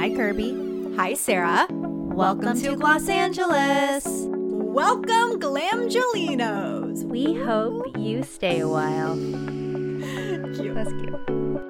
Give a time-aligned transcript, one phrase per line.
[0.00, 0.96] Hi, Kirbie.
[0.96, 1.66] Hi, Sarah.
[1.68, 4.06] Welcome, Welcome to Gloss Angeles.
[4.06, 7.04] Welcome, Glamgelinos.
[7.04, 9.14] We hope you stay a while.
[10.56, 10.74] Cute.
[10.74, 11.69] That's cute.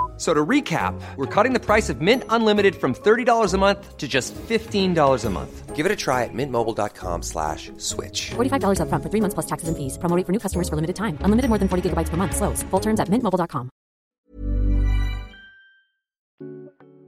[0.21, 3.97] F- So to recap, we're cutting the price of Mint Unlimited from $30 a month
[3.97, 5.75] to just $15 a month.
[5.75, 8.29] Give it a try at mintmobile.com slash switch.
[8.35, 9.97] $45 upfront for three months plus taxes and fees.
[9.97, 11.17] Promo rate for new customers for limited time.
[11.21, 12.35] Unlimited more than 40 gigabytes per month.
[12.35, 12.61] Slows.
[12.69, 13.69] Full terms at mintmobile.com.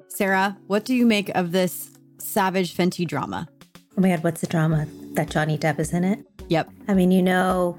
[0.08, 3.48] Sarah, what do you make of this Savage Fenty drama?
[3.95, 4.88] Oh my God, what's the drama?
[5.14, 6.20] That Johnny Depp is in it?
[6.50, 6.70] Yep.
[6.88, 7.77] I mean, you know,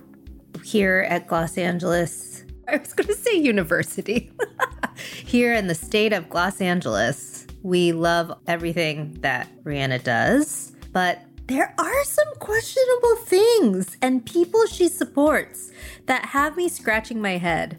[0.65, 4.30] here at Gloss Angeles, I was going to say university.
[4.97, 11.74] here in the state of Gloss Angeles, we love everything that Rihanna does, but there
[11.79, 15.71] are some questionable things and people she supports
[16.07, 17.79] that have me scratching my head.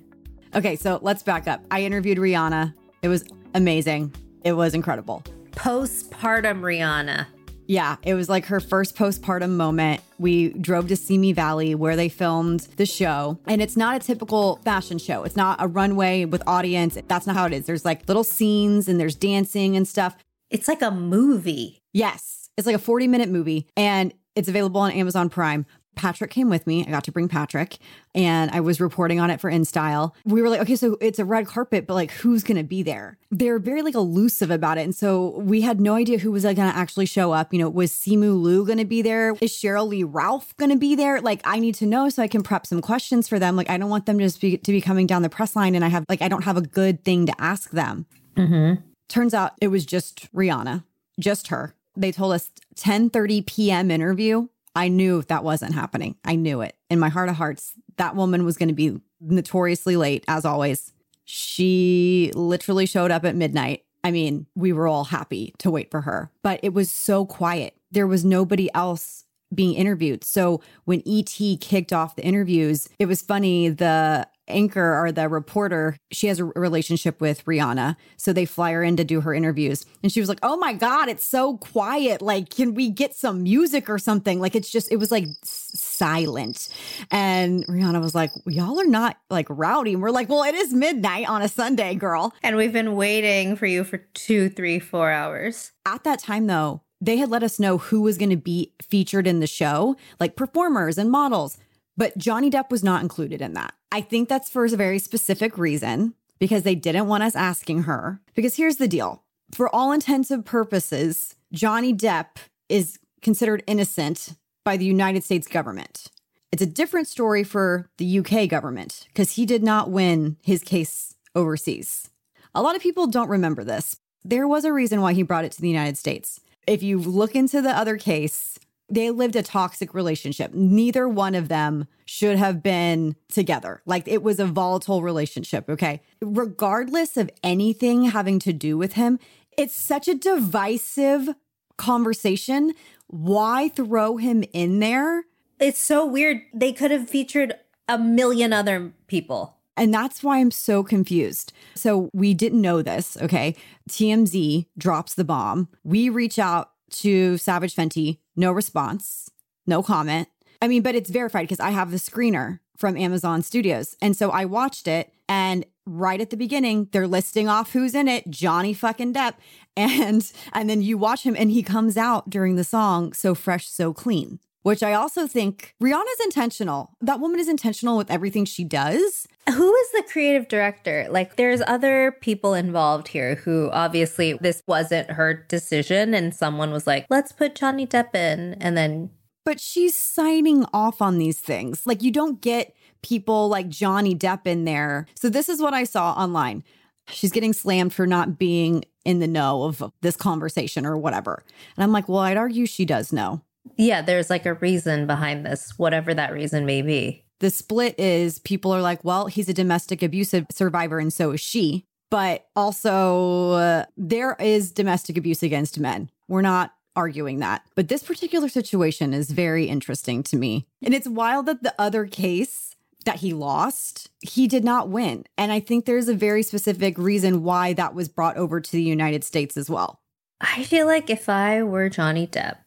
[0.56, 1.64] Okay, so let's back up.
[1.72, 2.74] I interviewed Rihanna.
[3.02, 4.14] It was amazing.
[4.44, 5.24] It was incredible.
[5.52, 7.26] Postpartum Rihanna.
[7.68, 10.02] Yeah, it was like her first postpartum moment.
[10.18, 13.40] We drove to Simi Valley where they filmed the show.
[13.48, 15.24] And it's not a typical fashion show.
[15.24, 16.98] It's not a runway with audience.
[17.08, 17.66] That's not how it is.
[17.66, 20.16] There's like little scenes and there's dancing and stuff.
[20.50, 21.82] It's like a movie.
[21.94, 25.66] Yes, it's like a 40 minute movie and it's available on Amazon Prime.
[25.96, 26.86] Patrick came with me.
[26.86, 27.78] I got to bring Patrick
[28.14, 30.14] and I was reporting on it for InStyle.
[30.26, 32.84] We were like, okay, so it's a red carpet, but like who's going to be
[32.84, 33.18] there?
[33.32, 34.82] They're very like elusive about it.
[34.82, 37.54] And so we had no idea who was like going to actually show up.
[37.54, 39.36] You know, was Simu Liu going to be there?
[39.42, 41.22] Is Sheryl Lee Ralph going to be there?
[41.22, 43.56] Like I need to know so I can prep some questions for them.
[43.56, 45.76] Like I don't want them to just be, to be coming down the press line
[45.76, 48.06] and I have like, I don't have a good thing to ask them.
[48.36, 48.82] Mm-hmm.
[49.08, 50.84] Turns out it was just Rihanna,
[51.20, 51.76] just her.
[51.96, 53.92] They told us 10:30 p.m.
[53.92, 54.48] interview.
[54.76, 56.16] I knew that wasn't happening.
[56.26, 56.76] I knew it.
[56.90, 60.92] In my heart of hearts, that woman was going to be notoriously late as always.
[61.24, 63.84] She literally showed up at midnight.
[64.04, 67.76] I mean, we were all happy to wait for her, but it was so quiet.
[67.92, 70.24] There was nobody else being interviewed.
[70.24, 73.70] So when ET kicked off the interviews, it was funny.
[73.70, 77.96] The anchor or the reporter, she has a relationship with Rihanna.
[78.18, 79.86] So they fly her in to do her interviews.
[80.04, 82.22] And she was like, Oh my God, it's so quiet.
[82.22, 84.40] Like, can we get some music or something?
[84.40, 86.70] Like, it's just, it was like silent.
[87.12, 89.94] And Rihanna was like, Y'all are not like rowdy.
[89.94, 92.34] And we're like, Well, it is midnight on a Sunday, girl.
[92.44, 95.72] And we've been waiting for you for two, three, four hours.
[95.86, 99.28] At that time, though, they had let us know who was going to be featured
[99.28, 101.58] in the show, like performers and models.
[101.98, 103.74] But Johnny Depp was not included in that.
[103.92, 108.20] I think that's for a very specific reason because they didn't want us asking her.
[108.34, 109.24] Because here's the deal
[109.54, 116.08] for all intents and purposes, Johnny Depp is considered innocent by the United States government.
[116.52, 121.16] It's a different story for the UK government because he did not win his case
[121.36, 122.10] overseas.
[122.54, 123.98] A lot of people don't remember this.
[124.24, 126.40] There was a reason why he brought it to the United States.
[126.66, 128.58] If you look into the other case,
[128.90, 130.54] they lived a toxic relationship.
[130.54, 133.82] Neither one of them should have been together.
[133.86, 135.70] Like it was a volatile relationship.
[135.70, 136.02] Okay.
[136.22, 139.20] Regardless of anything having to do with him,
[139.58, 141.30] it's such a divisive
[141.78, 142.74] conversation.
[143.08, 145.26] Why throw him in there?
[145.60, 146.42] It's so weird.
[146.54, 147.56] They could have featured
[147.88, 149.58] a million other people.
[149.78, 151.52] And that's why I'm so confused.
[151.76, 153.18] So we didn't know this.
[153.22, 153.56] Okay.
[153.90, 155.70] TMZ drops the bomb.
[155.84, 159.30] We reach out to Savage Fenty, no response,
[159.66, 160.28] no comment.
[160.62, 163.96] I mean, but it's verified because I have the screener from Amazon Studios.
[164.02, 168.08] And so I watched it and right at the beginning, they're listing off who's in
[168.08, 169.36] it, Johnny fucking Depp.
[169.78, 173.68] And and then you watch him and he comes out during the song So Fresh,
[173.68, 176.98] So Clean, which I also think Rihanna's intentional.
[177.00, 179.28] That woman is intentional with everything she does.
[179.48, 181.06] Who is the creative director?
[181.08, 186.88] Like, there's other people involved here who obviously this wasn't her decision, and someone was
[186.88, 188.56] like, let's put Johnny Depp in.
[188.56, 189.12] And then,
[189.46, 191.86] but she's signing off on these things.
[191.86, 195.06] Like you don't get people like Johnny Depp in there.
[195.14, 196.64] So this is what I saw online.
[197.10, 201.44] She's getting slammed for not being in the know of this conversation or whatever.
[201.78, 203.44] And I'm like, well, I'd argue she does know.
[203.78, 207.24] Yeah, there's like a reason behind this, whatever that reason may be.
[207.40, 211.42] The split is people are like, well, he's a domestic abusive survivor and so is
[211.42, 211.86] she.
[212.10, 216.10] But also, uh, there is domestic abuse against men.
[216.28, 217.64] We're not arguing that.
[217.76, 220.66] But this particular situation is very interesting to me.
[220.84, 222.76] And it's wild that the other case
[223.06, 225.26] that he lost, he did not win.
[225.38, 228.82] And I think there's a very specific reason why that was brought over to the
[228.82, 230.02] United States as well.
[230.42, 232.58] I feel like if I were Johnny Depp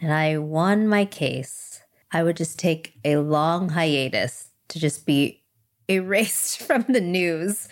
[0.00, 5.42] and I won my case, I would just take a long hiatus to just be
[5.88, 7.68] erased from the news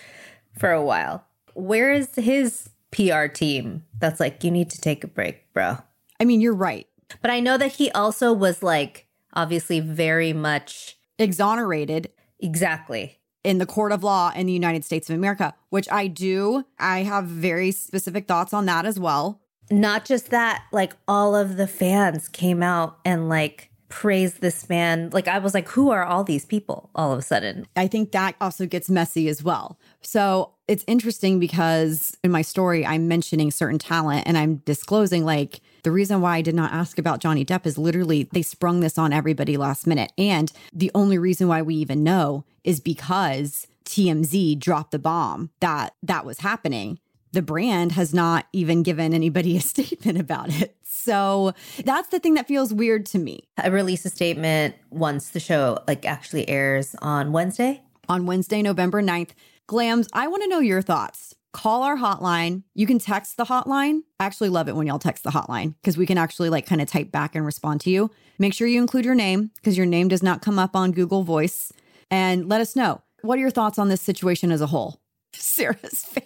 [0.59, 1.25] for a while.
[1.55, 5.79] Where is his PR team that's like, you need to take a break, bro?
[6.21, 6.87] I mean, you're right.
[7.23, 13.19] But I know that he also was like, obviously, very much Exonerated exactly.
[13.43, 16.65] in the court of law in the United States of America, which I do.
[16.79, 19.41] I have very specific thoughts on that as well.
[19.71, 25.11] Not just that, like all of the fans came out and like praised this man.
[25.13, 27.67] Like I was like, who are all these people all of a sudden?
[27.77, 29.79] I think that also gets messy as well.
[30.03, 35.61] So it's interesting because in my story, I'm mentioning certain talent and I'm disclosing like
[35.85, 38.99] the reason why I did not ask about Johnny Depp is literally they sprung this
[38.99, 40.13] on everybody last minute.
[40.19, 45.95] And the only reason why we even know is because TMZ dropped the bomb that
[46.03, 46.99] that was happening.
[47.37, 50.75] The brand has not even given anybody a statement about it.
[50.85, 51.53] So
[51.85, 53.47] that's the thing that feels weird to me.
[53.59, 57.83] I release a statement once the show like actually airs on Wednesday.
[58.09, 59.33] on Wednesday, November 9th.
[59.69, 61.35] Glams, I want to know your thoughts.
[61.53, 62.63] Call our hotline.
[62.73, 64.01] You can text the hotline.
[64.19, 66.81] I actually love it when y'all text the hotline because we can actually like kind
[66.81, 68.11] of type back and respond to you.
[68.39, 71.23] Make sure you include your name because your name does not come up on Google
[71.23, 71.71] Voice.
[72.11, 75.03] And let us know what are your thoughts on this situation as a whole?
[75.35, 76.25] Sarah's face.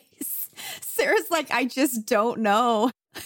[0.80, 2.90] Sarah's like, I just don't know.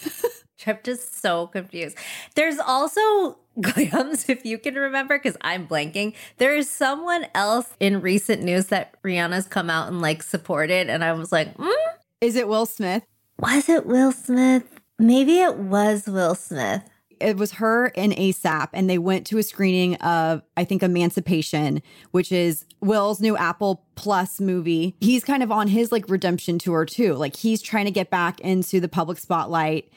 [0.66, 1.96] I'm so confused.
[2.36, 6.14] There's also Glams, if you can remember, because I'm blanking.
[6.38, 11.04] There is someone else in recent news that Rihanna's come out and like supported, and
[11.04, 11.72] I was like, mm,
[12.20, 13.04] Is it Will Smith?
[13.38, 14.64] was it Will Smith?
[14.98, 16.82] Maybe it was Will Smith.
[17.20, 21.82] It was her and ASAP, and they went to a screening of, I think, Emancipation,
[22.10, 24.96] which is Will's new Apple Plus movie.
[25.00, 27.14] He's kind of on his like redemption tour too.
[27.14, 29.90] Like he's trying to get back into the public spotlight.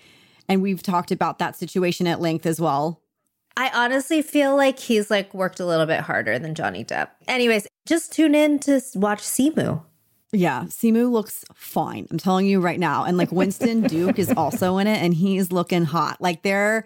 [0.50, 3.02] And we've talked about that situation at length as well.
[3.58, 7.10] I honestly feel like he's like worked a little bit harder than Johnny Depp.
[7.28, 9.82] Anyways, just tune in to watch Simu.
[10.34, 12.08] Yeah, Simu looks fine.
[12.12, 13.06] I'm telling you right now.
[13.06, 16.20] And like Winston Duke is also in it and he's looking hot.
[16.20, 16.86] Like they're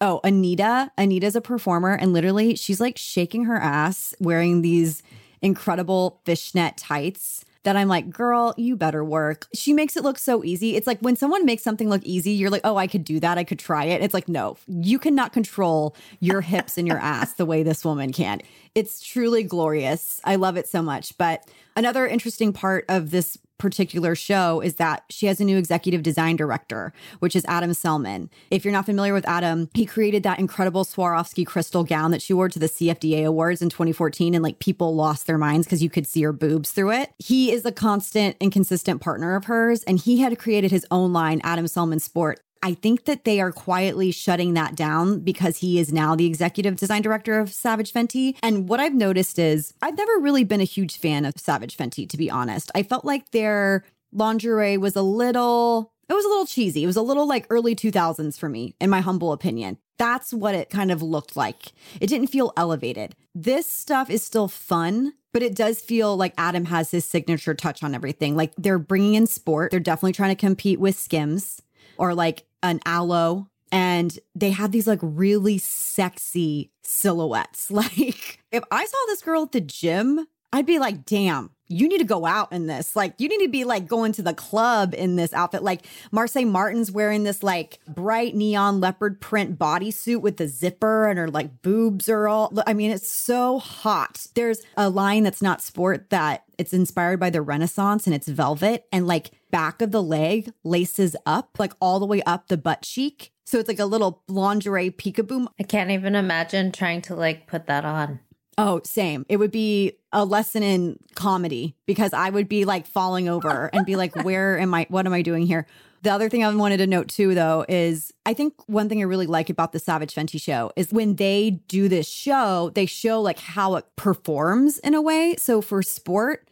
[0.00, 0.90] oh, Anitta.
[0.98, 5.02] Anitta's a performer and literally she's like shaking her ass wearing these
[5.40, 9.46] incredible fishnet tights that I'm like, girl, you better work.
[9.54, 10.76] She makes it look so easy.
[10.76, 13.38] It's like when someone makes something look easy, you're like, oh, I could do that.
[13.38, 14.02] I could try it.
[14.02, 18.12] It's like, no, you cannot control your hips and your ass the way this woman
[18.12, 18.40] can.
[18.74, 20.20] It's truly glorious.
[20.24, 21.16] I love it so much.
[21.18, 26.02] But another interesting part of this particular show is that she has a new executive
[26.02, 28.28] design director, which is Adam Selman.
[28.50, 32.34] If you're not familiar with Adam, he created that incredible Swarovski crystal gown that she
[32.34, 35.88] wore to the CFDA Awards in 2014, and like people lost their minds because you
[35.88, 37.12] could see her boobs through it.
[37.18, 41.12] He is a constant and consistent partner of hers, and he had created his own
[41.12, 42.40] line, Adam Selman Sport.
[42.62, 46.76] I think that they are quietly shutting that down because he is now the executive
[46.76, 48.36] design director of Savage Fenty.
[48.42, 52.08] And what I've noticed is I've never really been a huge fan of Savage Fenty,
[52.08, 52.70] to be honest.
[52.74, 56.84] I felt like their lingerie was a little, it was a little cheesy.
[56.84, 59.78] It was a little like early 2000s for me, in my humble opinion.
[59.98, 61.72] That's what it kind of looked like.
[62.00, 63.16] It didn't feel elevated.
[63.34, 67.82] This stuff is still fun, but it does feel like Adam has his signature touch
[67.82, 68.36] on everything.
[68.36, 69.70] Like they're bringing in sport.
[69.70, 71.62] They're definitely trying to compete with Skims
[71.98, 73.48] or like an aloe.
[73.70, 77.70] And they have these like really sexy silhouettes.
[77.70, 81.98] Like if I saw this girl at the gym, I'd be like, damn, you need
[81.98, 82.94] to go out in this.
[82.94, 85.62] Like, you need to be like going to the club in this outfit.
[85.62, 91.18] Like, Marsai Martin's wearing this like bright neon leopard print bodysuit with the zipper, and
[91.18, 92.52] her like boobs are all.
[92.66, 94.26] I mean, it's so hot.
[94.34, 98.86] There's a line that's not sport that it's inspired by the Renaissance and it's velvet,
[98.92, 102.82] and like back of the leg laces up, like all the way up the butt
[102.82, 103.32] cheek.
[103.44, 107.66] So it's like a little lingerie peekaboo I can't even imagine trying to like put
[107.66, 108.20] that on.
[108.58, 109.24] Oh, same.
[109.28, 113.86] It would be a lesson in comedy because I would be like falling over and
[113.86, 114.86] be like, where am I?
[114.90, 115.66] What am I doing here?
[116.02, 119.04] The other thing I wanted to note too, though, is I think one thing I
[119.04, 123.20] really like about the Savage Fenty show is when they do this show, they show
[123.22, 125.36] like how it performs in a way.
[125.38, 126.48] So for sport,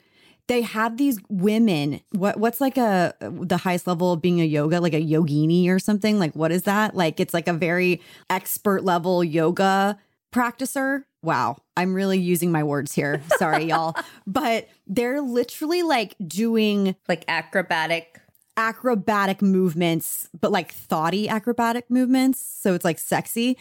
[0.47, 2.01] they have these women.
[2.13, 5.79] What what's like a the highest level of being a yoga, like a yogini or
[5.79, 6.19] something?
[6.19, 6.95] Like what is that?
[6.95, 9.99] Like it's like a very expert level yoga
[10.33, 11.05] practicer.
[11.23, 13.21] Wow, I'm really using my words here.
[13.37, 13.95] Sorry, y'all.
[14.27, 18.21] But they're literally like doing Like acrobatic.
[18.57, 22.41] acrobatic movements, but like thoughty acrobatic movements.
[22.41, 23.57] So it's like sexy.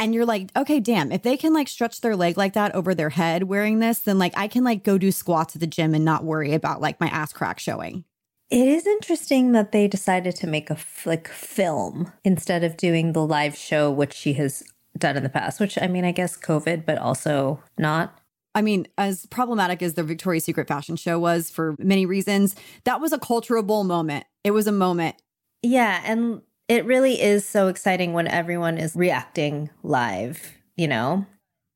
[0.00, 2.94] And you're like, okay, damn, if they can like stretch their leg like that over
[2.94, 5.94] their head wearing this, then like I can like go do squats at the gym
[5.94, 8.04] and not worry about like my ass crack showing.
[8.50, 13.26] It is interesting that they decided to make a like film instead of doing the
[13.26, 14.62] live show, which she has
[14.98, 15.60] done in the past.
[15.60, 18.18] Which I mean, I guess COVID, but also not.
[18.54, 23.00] I mean, as problematic as the Victoria's Secret fashion show was for many reasons, that
[23.00, 24.24] was a culturable moment.
[24.42, 25.16] It was a moment.
[25.62, 30.54] Yeah, and it really is so exciting when everyone is reacting live.
[30.76, 31.26] You know,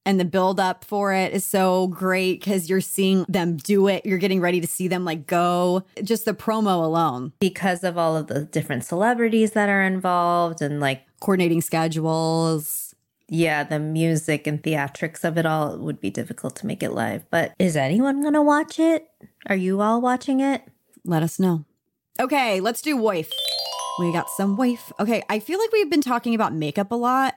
[0.05, 4.05] And the build up for it is so great because you're seeing them do it.
[4.05, 5.85] You're getting ready to see them like go.
[6.03, 10.81] Just the promo alone, because of all of the different celebrities that are involved, and
[10.81, 12.82] like coordinating schedules.
[13.33, 16.93] Yeah, the music and theatrics of it all it would be difficult to make it
[16.93, 17.25] live.
[17.31, 19.09] But is anyone gonna watch it?
[19.47, 20.63] Are you all watching it?
[21.03, 21.65] Let us know.
[22.21, 23.33] Okay, let's do wife.
[23.99, 24.93] We got some wife.
[25.01, 27.37] Okay, I feel like we've been talking about makeup a lot.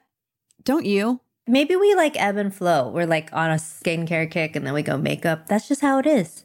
[0.65, 1.21] Don't you?
[1.47, 2.89] Maybe we like ebb and flow.
[2.89, 5.47] We're like on a skincare kick and then we go makeup.
[5.47, 6.43] That's just how it is.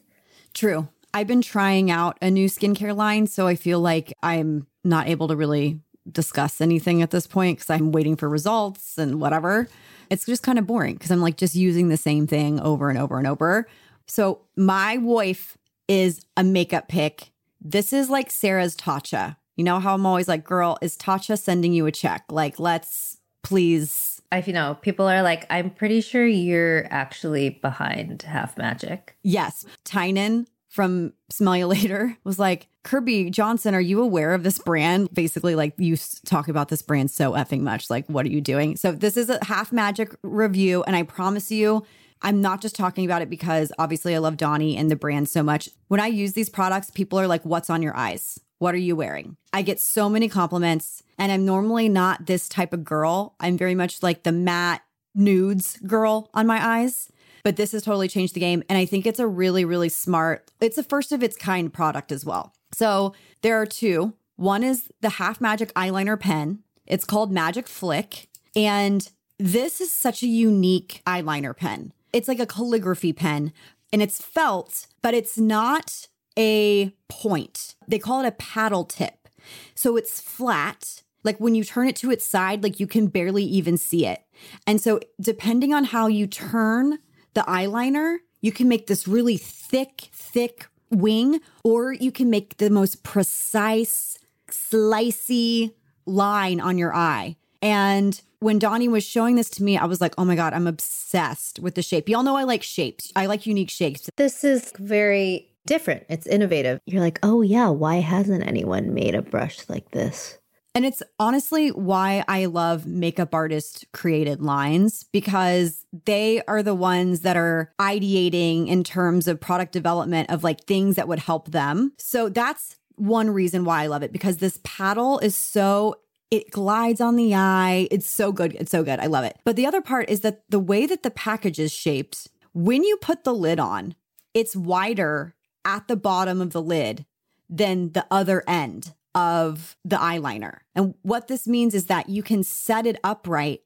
[0.53, 0.87] True.
[1.13, 5.27] I've been trying out a new skincare line, so I feel like I'm not able
[5.27, 5.81] to really
[6.13, 9.67] discuss anything at this point because I'm waiting for results and whatever.
[10.09, 12.99] It's just kind of boring because I'm like just using the same thing over and
[12.99, 13.67] over and over.
[14.07, 17.31] So my wife is a makeup pick.
[17.61, 19.37] This is like Sarah's Tatcha.
[19.55, 22.25] You know how I'm always like, girl, is Tatcha sending you a check?
[22.29, 24.21] Like, let's please.
[24.31, 29.15] I you know people are like, I'm pretty sure you're actually behind Half Magic.
[29.23, 29.65] Yes.
[29.83, 35.13] Tynan from Smell You Later was like, Kirbie Johnson, are you aware of this brand?
[35.13, 37.89] Basically, like you talk about this brand so effing much.
[37.89, 38.77] Like, what are you doing?
[38.77, 40.83] So, this is a half magic review.
[40.83, 41.85] And I promise you,
[42.21, 45.43] I'm not just talking about it because obviously I love Donni and the brand so
[45.43, 45.69] much.
[45.89, 48.39] When I use these products, people are like, What's on your eyes?
[48.59, 49.35] What are you wearing?
[49.51, 53.35] I get so many compliments, and I'm normally not this type of girl.
[53.39, 54.81] I'm very much like the matte
[55.13, 57.11] nudes girl on my eyes
[57.43, 60.51] but this has totally changed the game and i think it's a really really smart
[60.61, 62.53] it's a first of its kind product as well.
[62.73, 64.13] So there are two.
[64.35, 66.59] One is the half magic eyeliner pen.
[66.85, 71.93] It's called magic flick and this is such a unique eyeliner pen.
[72.13, 73.51] It's like a calligraphy pen
[73.91, 76.07] and it's felt but it's not
[76.37, 77.75] a point.
[77.87, 79.27] They call it a paddle tip.
[79.75, 81.03] So it's flat.
[81.23, 84.23] Like when you turn it to its side like you can barely even see it.
[84.65, 86.97] And so, depending on how you turn
[87.33, 92.69] the eyeliner, you can make this really thick, thick wing, or you can make the
[92.69, 94.17] most precise,
[94.49, 95.73] slicey
[96.05, 97.35] line on your eye.
[97.61, 100.67] And when Donni was showing this to me, I was like, oh my God, I'm
[100.67, 102.09] obsessed with the shape.
[102.09, 104.09] Y'all know I like shapes, I like unique shapes.
[104.17, 106.05] This is very different.
[106.09, 106.79] It's innovative.
[106.85, 110.39] You're like, oh yeah, why hasn't anyone made a brush like this?
[110.73, 117.21] And it's honestly why I love makeup artist created lines because they are the ones
[117.21, 121.91] that are ideating in terms of product development of like things that would help them.
[121.97, 125.95] So that's one reason why I love it because this paddle is so
[126.29, 127.89] it glides on the eye.
[127.91, 128.55] It's so good.
[128.55, 128.99] It's so good.
[128.99, 129.37] I love it.
[129.43, 132.95] But the other part is that the way that the package is shaped, when you
[132.97, 133.95] put the lid on,
[134.33, 135.35] it's wider
[135.65, 137.05] at the bottom of the lid
[137.49, 140.59] than the other end of the eyeliner.
[140.75, 143.61] And what this means is that you can set it upright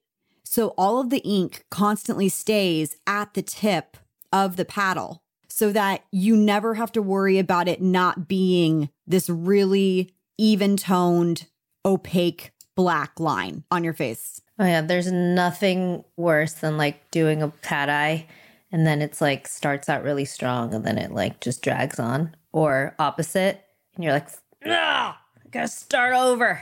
[0.45, 3.97] so all of the ink constantly stays at the tip
[4.31, 9.29] of the paddle so that you never have to worry about it not being this
[9.29, 11.47] really even toned,
[11.85, 14.41] opaque black line on your face.
[14.59, 18.27] Oh yeah, there's nothing worse than like doing a cat eye
[18.71, 22.35] and then it's like starts out really strong and then it like just drags on.
[22.51, 23.61] Or opposite,
[23.95, 24.29] and you're like,
[24.65, 25.19] ah,
[25.55, 26.61] gotta start over.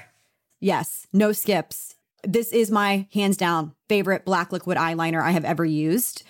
[0.60, 1.96] Yes, no skips.
[2.24, 6.24] This is my hands down favorite black liquid eyeliner I have ever used.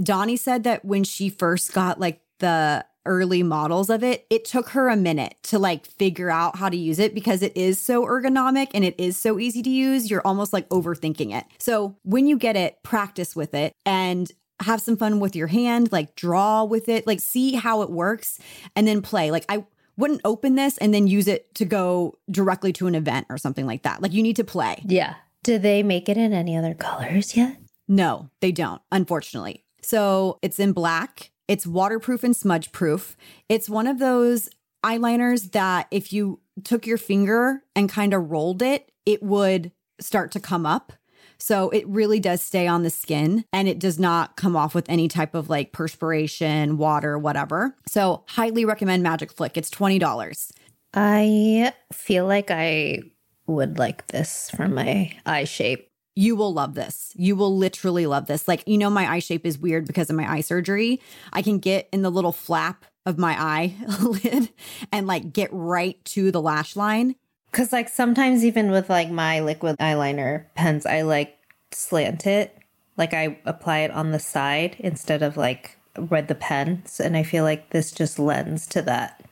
[0.00, 4.70] Donni said that when she first got like the early models of it, it took
[4.70, 8.04] her a minute to like figure out how to use it because it is so
[8.04, 10.10] ergonomic and it is so easy to use.
[10.10, 11.44] You're almost like overthinking it.
[11.58, 14.30] So when you get it, practice with it and
[14.60, 18.38] have some fun with your hand, like draw with it, like see how it works
[18.74, 19.30] and then play.
[19.30, 19.64] Like I
[19.96, 23.66] wouldn't open this and then use it to go directly to an event or something
[23.66, 24.02] like that.
[24.02, 24.82] Like you need to play.
[24.86, 25.14] Yeah.
[25.42, 27.56] Do they make it in any other colors yet?
[27.88, 29.64] No, they don't, unfortunately.
[29.80, 33.16] So it's in black, it's waterproof and smudge proof.
[33.48, 34.48] It's one of those
[34.84, 40.32] eyeliners that if you took your finger and kind of rolled it, it would start
[40.32, 40.92] to come up.
[41.38, 44.88] So it really does stay on the skin and it does not come off with
[44.88, 47.76] any type of like perspiration, water, whatever.
[47.86, 49.56] So highly recommend Magic Flick.
[49.56, 50.50] It's $20.
[50.94, 53.00] I feel like I
[53.46, 55.90] would like this for my eye shape.
[56.18, 57.12] you will love this.
[57.14, 58.48] You will literally love this.
[58.48, 61.00] Like, you know, my eye shape is weird because of my eye surgery.
[61.32, 64.50] I can get in the little flap of my eye lid
[64.90, 67.14] and like get right to the lash line.
[67.56, 71.38] Cause like sometimes even with like my liquid eyeliner pens, I like
[71.72, 72.54] slant it.
[72.98, 77.00] Like I apply it on the side instead of like with the pens.
[77.00, 79.24] And I feel like this just lends to that.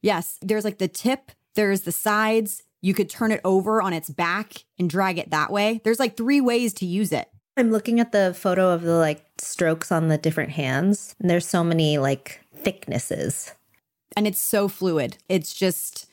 [0.00, 2.62] Yes, there's like the tip, there's the sides.
[2.82, 5.80] You could turn it over on its back and drag it that way.
[5.82, 7.28] There's like three ways to use it.
[7.56, 11.16] I'm looking at the photo of the like strokes on the different hands.
[11.18, 13.54] And there's so many like thicknesses.
[14.16, 15.18] And it's so fluid.
[15.28, 16.06] It's just,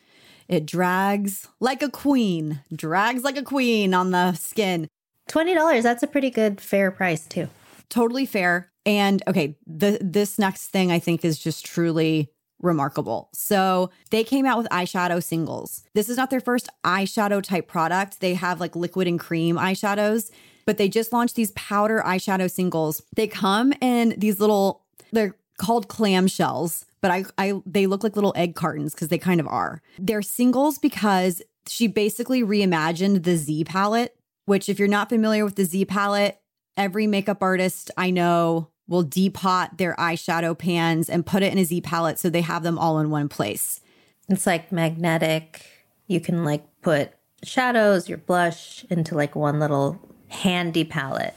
[0.50, 4.88] it drags like a queen, drags like a queen on the skin.
[5.30, 7.48] $20, that's a pretty good fair price too.
[7.90, 8.72] Totally fair.
[8.86, 13.30] And okay, the this next thing I think is just truly remarkable.
[13.34, 15.84] So they came out with eyeshadow singles.
[15.94, 18.20] This is not their first eyeshadow type product.
[18.20, 20.32] They have like liquid and cream eyeshadows,
[20.66, 23.02] but they just launched these powder eyeshadow singles.
[23.16, 28.34] They come in these little, they're called clamshells, but I, I they look like little
[28.36, 29.82] egg cartons because they kind of are.
[30.00, 35.56] They're singles because she basically reimagined the Z palette, which if you're not familiar with
[35.56, 36.40] the Z palette,
[36.76, 41.64] every makeup artist I know will depot their eyeshadow pans and put it in a
[41.64, 43.82] Z palette so they have them all in one place.
[44.28, 45.66] It's like magnetic.
[46.08, 47.12] You can like put
[47.44, 50.00] shadows, your blush into like one little
[50.30, 51.36] handy palette.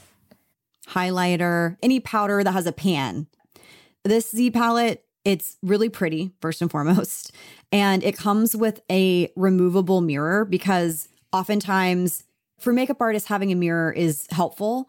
[0.87, 3.27] Highlighter, any powder that has a pan.
[4.03, 7.31] This Z palette, it's really pretty, first and foremost.
[7.71, 12.23] And it comes with a removable mirror because oftentimes
[12.59, 14.87] for makeup artists, having a mirror is helpful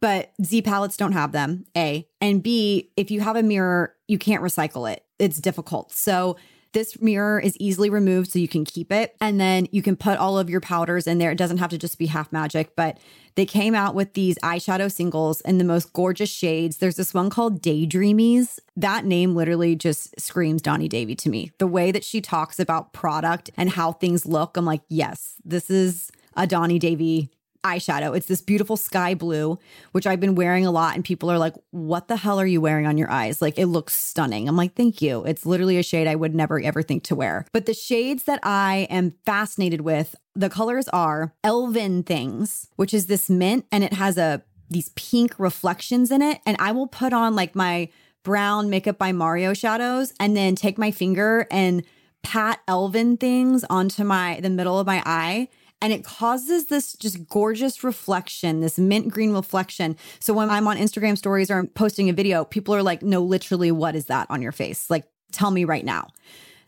[0.00, 2.06] but Z palettes don't have them, A.
[2.20, 5.04] And B, if you have a mirror, you can't recycle it.
[5.18, 5.92] It's difficult.
[5.92, 6.36] So
[6.76, 9.16] this mirror is easily removed so you can keep it.
[9.18, 11.30] And then you can put all of your powders in there.
[11.30, 12.98] It doesn't have to just be half magic, but
[13.34, 16.76] they came out with these eyeshadow singles in the most gorgeous shades.
[16.76, 18.58] There's this one called Daydreamies.
[18.76, 21.50] That name literally just screams Donni Davy to me.
[21.56, 25.70] The way that she talks about product and how things look, I'm like, yes, this
[25.70, 27.30] is a Donni Davy
[27.66, 28.16] eyeshadow.
[28.16, 29.58] It's this beautiful sky blue,
[29.92, 30.94] which I've been wearing a lot.
[30.94, 33.42] And people are like, what the hell are you wearing on your eyes?
[33.42, 34.48] Like, it looks stunning.
[34.48, 35.24] I'm like, thank you.
[35.24, 37.46] It's literally a shade I would never ever think to wear.
[37.52, 43.06] But the shades that I am fascinated with, the colors are Elven Things, which is
[43.06, 46.40] this mint and it has a these pink reflections in it.
[46.44, 47.88] And I will put on like my
[48.24, 51.84] brown makeup by Mario shadows and then take my finger and
[52.22, 55.48] pat elven things onto my the middle of my eye
[55.82, 59.96] and it causes this just gorgeous reflection, this mint green reflection.
[60.20, 63.22] So when I'm on Instagram stories or I'm posting a video, people are like, no,
[63.22, 64.90] literally, what is that on your face?
[64.90, 66.08] Like, tell me right now.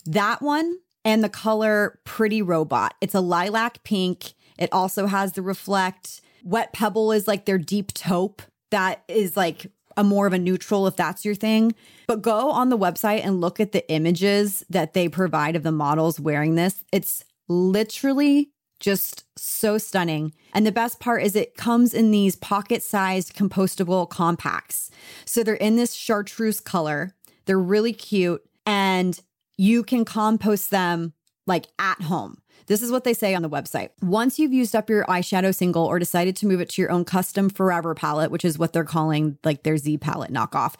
[0.04, 2.94] That one and the color Pretty Robot.
[3.00, 4.34] It's a lilac pink.
[4.58, 6.20] It also has the reflect.
[6.44, 8.42] Wet Pebble is like their deep taupe.
[8.70, 11.74] That is like a more of a neutral if that's your thing.
[12.06, 15.72] But go on the website and look at the images that they provide of the
[15.72, 16.84] models wearing this.
[16.92, 20.32] It's literally just so stunning.
[20.52, 24.90] And the best part is it comes in these pocket sized compostable compacts.
[25.24, 27.14] So they're in this chartreuse color.
[27.46, 29.18] They're really cute and
[29.56, 31.14] you can compost them
[31.46, 32.40] like at home.
[32.66, 33.90] This is what they say on the website.
[34.02, 37.04] Once you've used up your eyeshadow single or decided to move it to your own
[37.04, 40.74] custom forever palette, which is what they're calling like their Z palette knockoff,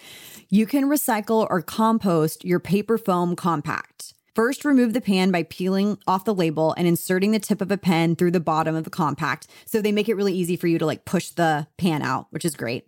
[0.51, 4.13] you can recycle or compost your paper foam compact.
[4.39, 7.77] First, remove the pan by peeling off the label and inserting the tip of a
[7.77, 9.49] pen through the bottom of the compact.
[9.67, 12.45] So they make it really easy for you to like push the pan out, which
[12.45, 12.87] is great.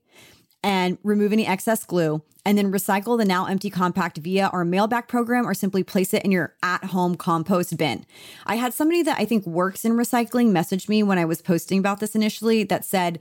[0.63, 5.09] And remove any excess glue, and then recycle the now empty compact via our mailback
[5.09, 8.07] program or simply place it in your at home compost bin.
[8.47, 11.81] I had somebody that I think works in recycling message me when I was posting
[11.81, 13.19] about this initially that said,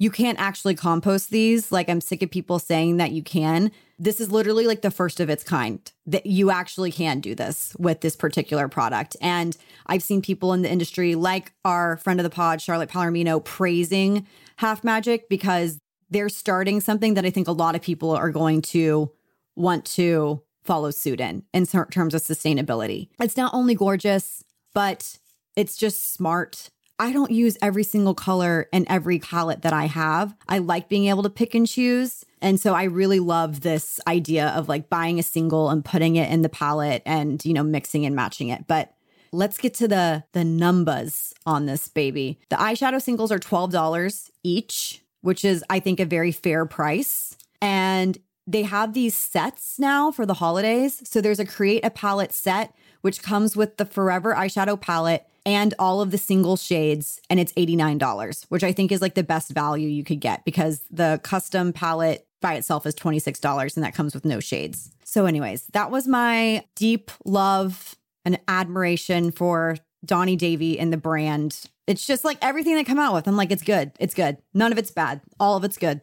[0.00, 1.70] you can't actually compost these.
[1.70, 3.70] Like, I'm sick of people saying that you can.
[3.98, 7.74] This is literally like the first of its kind that you actually can do this
[7.78, 9.16] with this particular product.
[9.20, 9.56] And
[9.86, 14.26] I've seen people in the industry, like our friend of the pod, Charlotte Palermino, praising
[14.56, 15.80] Half Magic because
[16.10, 19.10] they're starting something that I think a lot of people are going to
[19.56, 23.08] want to follow suit in, in terms of sustainability.
[23.20, 25.18] It's not only gorgeous, but
[25.56, 30.34] it's just smart I don't use every single color in every palette that I have.
[30.48, 32.24] I like being able to pick and choose.
[32.42, 36.30] And so I really love this idea of like buying a single and putting it
[36.30, 38.66] in the palette and, you know, mixing and matching it.
[38.66, 38.94] But
[39.32, 42.38] let's get to the the numbers on this baby.
[42.48, 47.36] The eyeshadow singles are $12 each, which is I think a very fair price.
[47.60, 51.02] And they have these sets now for the holidays.
[51.04, 55.72] So there's a create a palette set which comes with the Forever eyeshadow palette and
[55.78, 59.50] all of the single shades, and it's $89, which I think is like the best
[59.50, 64.14] value you could get because the custom palette by itself is $26 and that comes
[64.14, 64.92] with no shades.
[65.04, 71.64] So, anyways, that was my deep love and admiration for Donni Davy and the brand.
[71.86, 73.26] It's just like everything they come out with.
[73.26, 73.92] I'm like, it's good.
[73.98, 74.36] It's good.
[74.52, 75.22] None of it's bad.
[75.40, 76.02] All of it's good.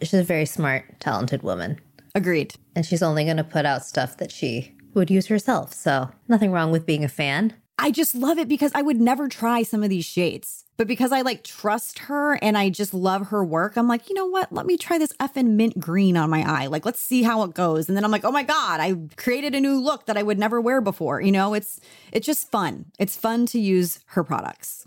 [0.00, 1.78] She's a very smart, talented woman.
[2.14, 2.54] Agreed.
[2.74, 5.74] And she's only going to put out stuff that she would use herself.
[5.74, 7.52] So, nothing wrong with being a fan.
[7.78, 10.64] I just love it because I would never try some of these shades.
[10.78, 14.14] But because I like trust her and I just love her work, I'm like, you
[14.14, 14.50] know what?
[14.52, 16.66] Let me try this effing mint green on my eye.
[16.66, 17.88] Like, let's see how it goes.
[17.88, 20.38] And then I'm like, oh my God, I created a new look that I would
[20.38, 21.20] never wear before.
[21.20, 21.80] You know, it's
[22.12, 22.86] it's just fun.
[22.98, 24.86] It's fun to use her products.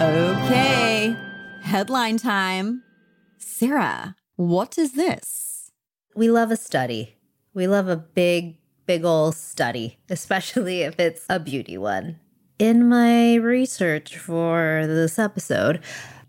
[0.00, 1.16] Okay.
[1.62, 2.82] Headline time.
[3.36, 5.70] Sarah, what is this?
[6.14, 7.17] We love a study.
[7.54, 12.20] We love a big, big ol' study, especially if it's a beauty one.
[12.58, 15.80] In my research for this episode,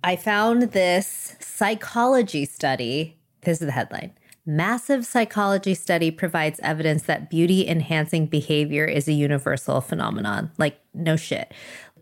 [0.03, 3.17] I found this psychology study.
[3.41, 4.13] This is the headline.
[4.45, 10.51] Massive psychology study provides evidence that beauty enhancing behavior is a universal phenomenon.
[10.57, 11.53] Like, no shit.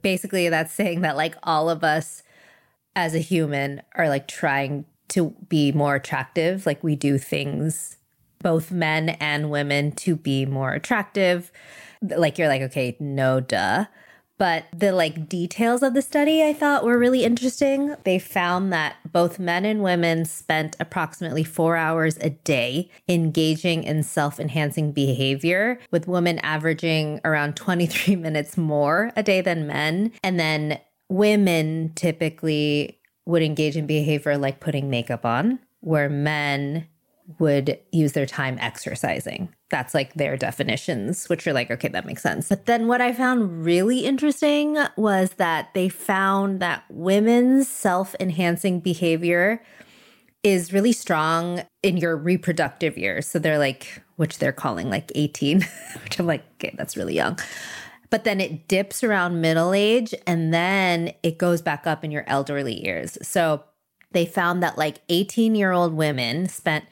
[0.02, 2.24] Basically, that's saying that, like, all of us
[2.96, 6.66] as a human are like trying to be more attractive.
[6.66, 7.97] Like, we do things
[8.42, 11.52] both men and women to be more attractive.
[12.02, 13.86] Like you're like, okay, no duh.
[14.38, 17.96] But the like details of the study I thought were really interesting.
[18.04, 24.04] They found that both men and women spent approximately four hours a day engaging in
[24.04, 30.12] self enhancing behavior, with women averaging around 23 minutes more a day than men.
[30.24, 36.88] And then women typically would engage in behavior like putting makeup on, where men
[37.40, 39.54] would use their time exercising.
[39.70, 42.48] That's like their definitions, which are like, okay, that makes sense.
[42.48, 48.80] But then what I found really interesting was that they found that women's self enhancing
[48.80, 49.62] behavior
[50.44, 53.28] is really strong in your reproductive years.
[53.28, 55.62] So they're like, which they're calling like 18,
[56.04, 57.38] which I'm like, okay, that's really young.
[58.10, 62.24] But then it dips around middle age and then it goes back up in your
[62.28, 63.18] elderly years.
[63.22, 63.64] So
[64.12, 66.86] they found that like 18 year old women spent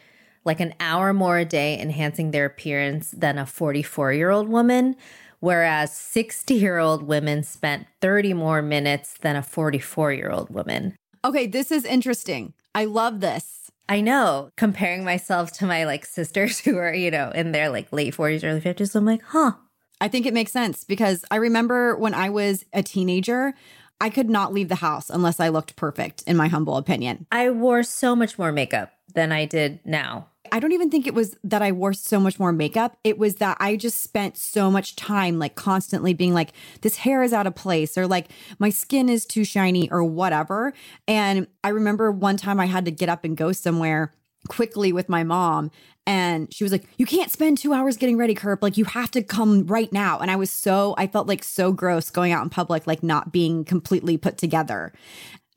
[0.45, 4.95] like an hour more a day enhancing their appearance than a 44 year old woman,
[5.39, 10.95] whereas 60 year old women spent 30 more minutes than a 44 year old woman.
[11.25, 12.53] Okay, this is interesting.
[12.75, 13.71] I love this.
[13.87, 17.91] I know, comparing myself to my like sisters who are, you know, in their like
[17.91, 19.53] late 40s, early 50s, I'm like, huh.
[20.01, 23.53] I think it makes sense because I remember when I was a teenager,
[24.01, 27.27] I could not leave the house unless I looked perfect, in my humble opinion.
[27.31, 30.27] I wore so much more makeup than I did now.
[30.55, 32.95] I don't even think it was that I wore so much more makeup.
[33.03, 37.23] It was that I just spent so much time like constantly being like, this hair
[37.23, 40.71] is out of place or like my skin is too shiny or whatever.
[41.09, 44.13] And I remember one time I had to get up and go somewhere
[44.47, 45.71] quickly with my mom.
[46.07, 48.59] And she was like, You can't spend two hours getting ready, Kirp.
[48.61, 50.19] Like, you have to come right now.
[50.19, 53.33] And I was so, I felt like so gross going out in public, like not
[53.33, 54.93] being completely put together.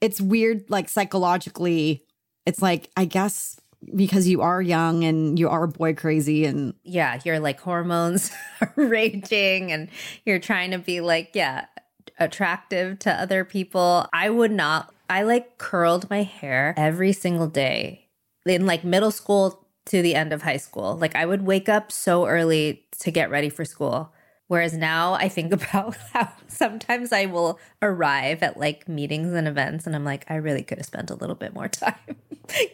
[0.01, 2.05] It's weird, like psychologically,
[2.47, 3.61] it's like, I guess
[3.95, 8.73] because you are young and you are boy crazy and yeah, your like hormones are
[8.77, 9.89] raging and
[10.25, 11.67] you're trying to be like, yeah,
[12.19, 14.07] attractive to other people.
[14.13, 18.09] I would not, I like curled my hair every single day
[18.47, 20.97] in like middle school to the end of high school.
[20.97, 24.13] Like I would wake up so early to get ready for school.
[24.49, 29.87] Whereas now I think about how sometimes I will arrive at like meetings and events
[29.87, 31.95] and I'm like, I really could have spent a little bit more time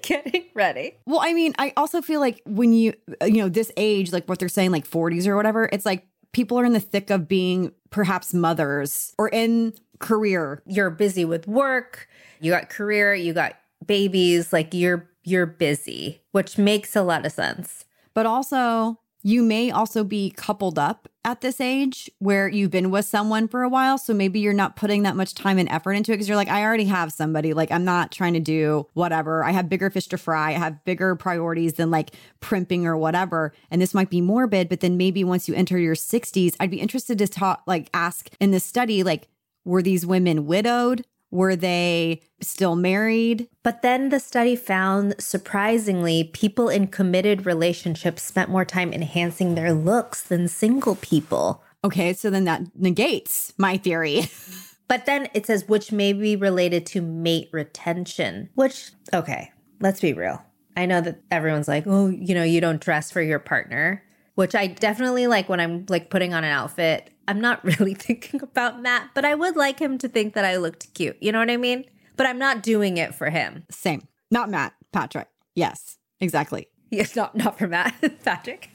[0.03, 0.95] getting ready.
[1.05, 4.29] Well, I mean, I also feel like when you, uh, you know, this age, like
[4.29, 7.29] what they're saying, like 40s or whatever, it's like people are in the thick of
[7.29, 10.63] being perhaps mothers or in career.
[10.67, 12.09] You're busy with work,
[12.41, 17.33] you got career, you got babies, like you're you're busy, which makes a lot of
[17.33, 17.87] sense.
[18.13, 23.07] But also, you may also be coupled up at this age where you've been with
[23.07, 23.97] someone for a while.
[23.99, 26.49] So maybe you're not putting that much time and effort into it because you're like,
[26.49, 27.55] I already have somebody.
[27.55, 29.43] Like, I'm not trying to do whatever.
[29.43, 30.51] I have bigger fish to fry.
[30.51, 32.11] I have bigger priorities than like
[32.41, 33.53] primping or whatever.
[33.71, 36.81] And this might be morbid, but then maybe once you enter your 60s, I'd be
[36.81, 39.29] interested to talk, like, ask in this study, like,
[39.65, 41.05] were these women widowed?
[41.35, 43.49] Were they still married?
[43.65, 49.73] But then the study found surprisingly, people in committed relationships spent more time enhancing their
[49.73, 51.61] looks than single people.
[51.83, 54.29] Okay, so then that negates my theory.
[54.89, 60.13] but then it says, which may be related to mate retention, which, okay, let's be
[60.13, 60.41] real.
[60.77, 64.05] I know that everyone's like, oh, you know, you don't dress for your partner.
[64.37, 67.11] which I definitely like when I'm like putting on an outfit.
[67.27, 70.57] I'm not really thinking about Matt, but I would like him to think that I
[70.57, 71.17] looked cute.
[71.21, 71.85] You know what I mean?
[72.17, 73.65] But I'm not doing it for him.
[73.71, 74.07] Same.
[74.31, 75.29] Not Matt, Patrick.
[75.55, 76.69] Yes, exactly.
[76.91, 77.93] Yes, not not for Matt,
[78.25, 78.71] Patrick.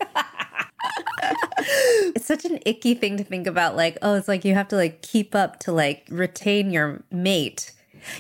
[2.16, 3.78] it's such an icky thing to think about.
[3.78, 7.72] Like, oh, it's like you have to like keep up to like retain your mate.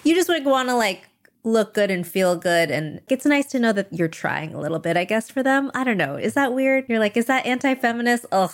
[0.05, 1.09] You just like want to like
[1.43, 4.79] look good and feel good, and it's nice to know that you're trying a little
[4.79, 4.95] bit.
[4.95, 6.15] I guess for them, I don't know.
[6.15, 6.85] Is that weird?
[6.87, 8.25] You're like, is that anti-feminist?
[8.31, 8.51] Ugh.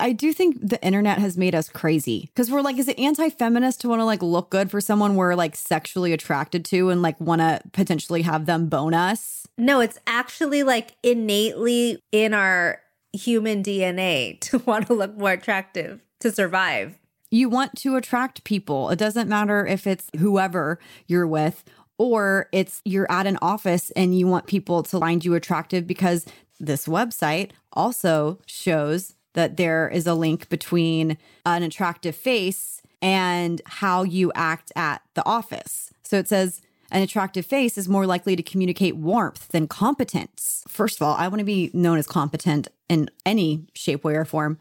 [0.00, 3.30] I do think the internet has made us crazy because we're like, is it anti
[3.30, 7.02] feminist to want to like look good for someone we're like sexually attracted to and
[7.02, 9.46] like want to potentially have them bone us?
[9.58, 12.80] No, it's actually like innately in our
[13.12, 16.98] human DNA to want to look more attractive to survive.
[17.30, 18.90] You want to attract people.
[18.90, 21.64] It doesn't matter if it's whoever you're with
[21.98, 26.24] or it's you're at an office and you want people to find you attractive because
[26.60, 34.02] this website also shows that there is a link between an attractive face and how
[34.02, 35.92] you act at the office.
[36.02, 40.64] So it says an attractive face is more likely to communicate warmth than competence.
[40.66, 44.24] First of all, I want to be known as competent in any shape, way, or
[44.24, 44.58] form.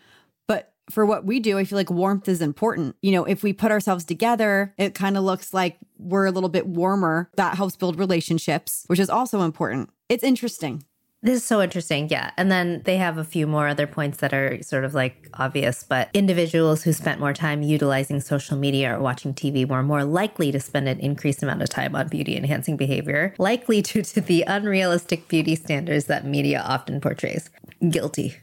[0.48, 2.98] But for what we do, I feel like warmth is important.
[3.02, 6.50] You know, if we put ourselves together, it kind of looks like we're a little
[6.50, 7.30] bit warmer.
[7.38, 9.90] That helps build relationships, which is also important.
[10.10, 10.84] It's interesting.
[11.26, 12.08] This is so interesting.
[12.10, 12.30] Yeah.
[12.38, 15.84] And then they have a few more other points that are sort of like obvious,
[15.84, 20.52] but individuals who spent more time utilizing social media or watching TV were more likely
[20.52, 24.44] to spend an increased amount of time on beauty enhancing behavior, likely due to the
[24.44, 27.50] unrealistic beauty standards that media often portrays.
[27.90, 28.36] Guilty.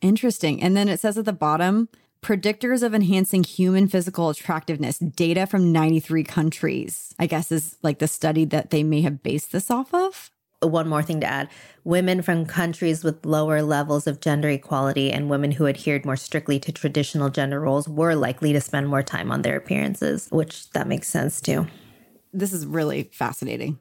[0.00, 0.62] Interesting.
[0.62, 1.88] And then it says at the bottom,
[2.22, 8.06] predictors of enhancing human physical attractiveness, data from 93 countries, I guess is like the
[8.06, 11.48] study that they may have based this off of one more thing to add
[11.84, 16.58] women from countries with lower levels of gender equality and women who adhered more strictly
[16.58, 20.88] to traditional gender roles were likely to spend more time on their appearances, which that
[20.88, 21.66] makes sense too.
[22.32, 23.78] This is really fascinating.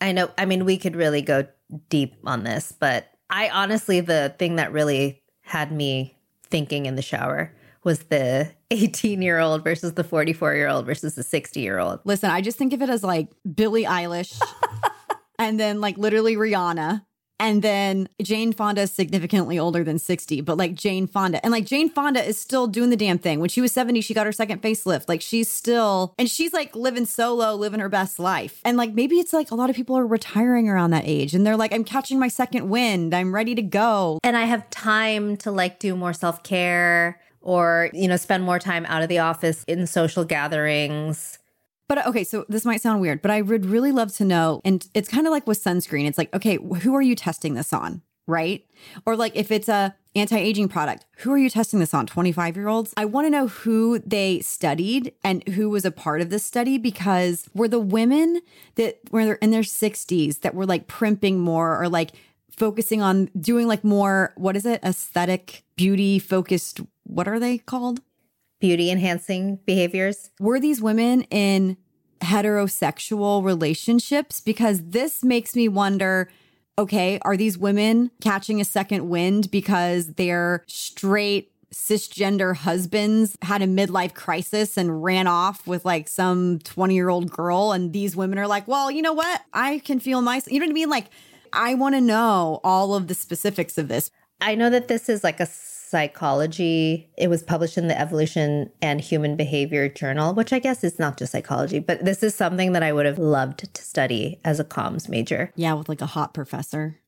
[0.00, 1.46] I know, I mean, we could really go
[1.88, 7.02] deep on this, but I honestly, the thing that really had me thinking in the
[7.02, 11.78] shower was the 18 year old versus the 44 year old versus the 60 year
[11.78, 12.00] old.
[12.04, 14.38] Listen, I just think of it as like Billie Eilish.
[15.40, 17.04] and then like literally Rihanna.
[17.40, 21.42] And then Jane Fonda is significantly older than 60, but like Jane Fonda.
[21.42, 23.40] And like Jane Fonda is still doing the damn thing.
[23.40, 25.08] When she was 70, she got her second facelift.
[25.08, 28.60] Like she's still, and she's like living solo, living her best life.
[28.62, 31.46] And like maybe it's like a lot of people are retiring around that age and
[31.46, 33.14] they're like, I'm catching my second wind.
[33.14, 34.18] I'm ready to go.
[34.22, 38.58] And I have time to like do more self care or, you know, spend more
[38.58, 41.38] time out of the office in social gatherings
[41.90, 44.60] but uh, okay, so this might sound weird, but I would really love to know.
[44.64, 46.06] And it's kind of like with sunscreen.
[46.06, 48.02] It's like, okay, who are you testing this on?
[48.28, 48.64] Right.
[49.04, 52.06] Or like if it's a anti-aging product, who are you testing this on?
[52.06, 52.94] 25 year olds?
[52.96, 56.78] I want to know who they studied and who was a part of this study
[56.78, 58.40] because were the women
[58.76, 62.12] that were in their 60s that were like primping more or like
[62.56, 64.80] focusing on doing like more, what is it?
[64.84, 66.82] Aesthetic, beauty focused.
[67.02, 68.00] What are they called?
[68.60, 70.30] Beauty enhancing behaviors.
[70.38, 71.76] Were these women in
[72.20, 74.40] heterosexual relationships?
[74.40, 76.30] Because this makes me wonder
[76.78, 83.66] okay, are these women catching a second wind because their straight cisgender husbands had a
[83.66, 87.72] midlife crisis and ran off with like some 20 year old girl?
[87.72, 89.42] And these women are like, well, you know what?
[89.52, 90.52] I can feel myself.
[90.52, 90.88] You know what I mean?
[90.88, 91.06] Like,
[91.52, 94.10] I want to know all of the specifics of this.
[94.40, 95.46] I know that this is like a
[95.90, 97.10] psychology.
[97.18, 101.18] It was published in the Evolution and Human Behavior Journal, which I guess is not
[101.18, 104.64] just psychology, but this is something that I would have loved to study as a
[104.64, 105.52] comms major.
[105.56, 107.00] Yeah, with like a hot professor.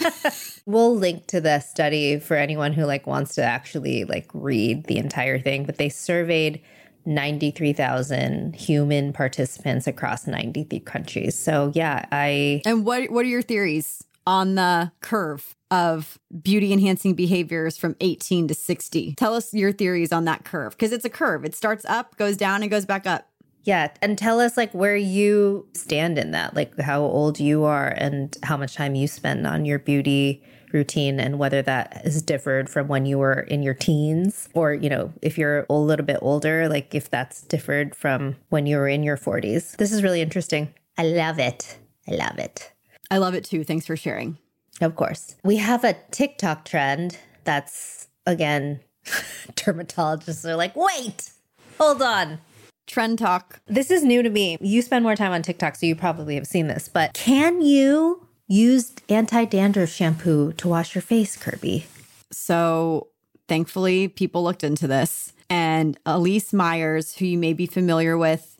[0.66, 4.98] we'll link to the study for anyone who like wants to actually like read the
[4.98, 6.62] entire thing, but they surveyed
[7.04, 11.36] 93,000 human participants across 93 countries.
[11.36, 15.56] So, yeah, I And what what are your theories on the curve?
[15.72, 19.14] of beauty enhancing behaviors from 18 to 60.
[19.14, 21.46] Tell us your theories on that curve because it's a curve.
[21.46, 23.26] It starts up, goes down, and goes back up.
[23.64, 23.88] Yeah.
[24.02, 28.36] And tell us like where you stand in that, like how old you are and
[28.42, 32.88] how much time you spend on your beauty routine and whether that has differed from
[32.88, 36.68] when you were in your teens or, you know, if you're a little bit older,
[36.68, 39.76] like if that's differed from when you were in your 40s.
[39.76, 40.74] This is really interesting.
[40.98, 41.78] I love it.
[42.06, 42.72] I love it.
[43.12, 43.62] I love it too.
[43.62, 44.38] Thanks for sharing.
[44.80, 45.36] Of course.
[45.44, 48.80] We have a TikTok trend that's, again,
[49.52, 51.30] dermatologists are like, wait,
[51.78, 52.38] hold on.
[52.86, 53.60] Trend talk.
[53.66, 54.56] This is new to me.
[54.62, 58.26] You spend more time on TikTok, so you probably have seen this, but can you
[58.48, 61.84] use anti dandruff shampoo to wash your face, Kirbie?
[62.30, 63.08] So
[63.46, 65.34] thankfully, people looked into this.
[65.50, 68.58] And Elyse Myers, who you may be familiar with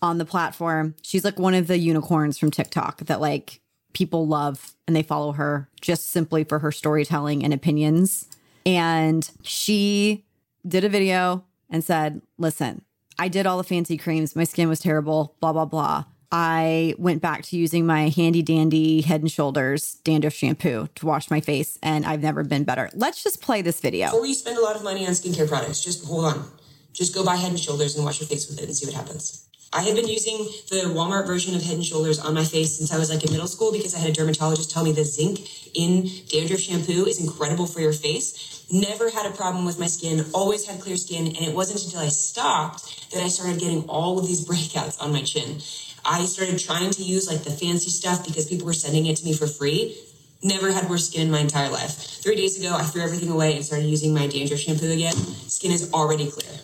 [0.00, 3.60] on the platform, she's like one of the unicorns from TikTok that like
[3.92, 8.26] people love and they follow her just simply for her storytelling and opinions.
[8.64, 10.24] And she
[10.66, 12.82] did a video and said, Listen,
[13.18, 14.36] I did all the fancy creams.
[14.36, 16.04] My skin was terrible, blah, blah, blah.
[16.30, 21.30] I went back to using my handy dandy head and shoulders dandruff shampoo to wash
[21.30, 22.90] my face, and I've never been better.
[22.94, 24.08] Let's just play this video.
[24.08, 26.50] Before you spend a lot of money on skincare products, just hold on.
[26.92, 28.94] Just go buy Head and Shoulders and wash your face with it and see what
[28.94, 29.47] happens.
[29.70, 30.38] I have been using
[30.70, 33.30] the Walmart version of Head and Shoulders on my face since I was like in
[33.30, 35.40] middle school because I had a dermatologist tell me the zinc
[35.76, 38.64] in dandruff shampoo is incredible for your face.
[38.72, 42.00] Never had a problem with my skin, always had clear skin, and it wasn't until
[42.00, 45.60] I stopped that I started getting all of these breakouts on my chin.
[46.02, 49.24] I started trying to use like the fancy stuff because people were sending it to
[49.26, 49.98] me for free.
[50.42, 51.92] Never had worse skin in my entire life.
[51.92, 55.14] Three days ago, I threw everything away and started using my dandruff shampoo again.
[55.14, 56.60] Skin is already clear,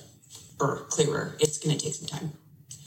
[0.58, 1.36] or clearer.
[1.38, 2.32] It's gonna take some time.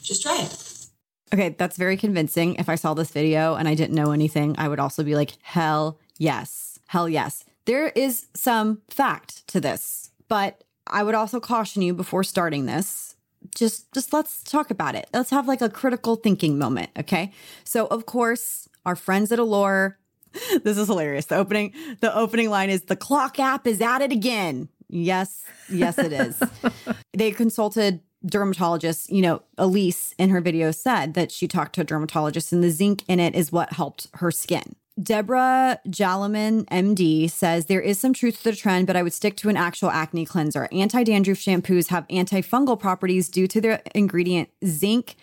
[0.08, 0.86] Just try it.
[1.34, 2.54] Okay, that's very convincing.
[2.54, 5.32] If I saw this video and I didn't know anything, I would also be like,
[5.42, 7.44] hell yes, hell yes.
[7.66, 13.16] There is some fact to this, but I would also caution you before starting this.
[13.54, 15.10] Just just let's talk about it.
[15.12, 17.30] Let's have like a critical thinking moment, okay?
[17.64, 19.98] So of course, our friends at Allure,
[20.64, 21.26] this is hilarious.
[21.26, 24.70] The opening the opening line is the clock app is at it again.
[24.88, 26.42] Yes, yes it is.
[27.12, 31.84] they consulted dermatologists, you know, Elyse in her video said that she talked to a
[31.84, 34.74] dermatologist and the zinc in it is what helped her skin.
[35.00, 39.36] Deborah Jaliman, MD, says there is some truth to the trend, but I would stick
[39.36, 40.68] to an actual acne cleanser.
[40.72, 45.14] Anti dandruff shampoos have antifungal properties due to their ingredient zinc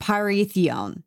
[0.00, 1.02] pyrithione.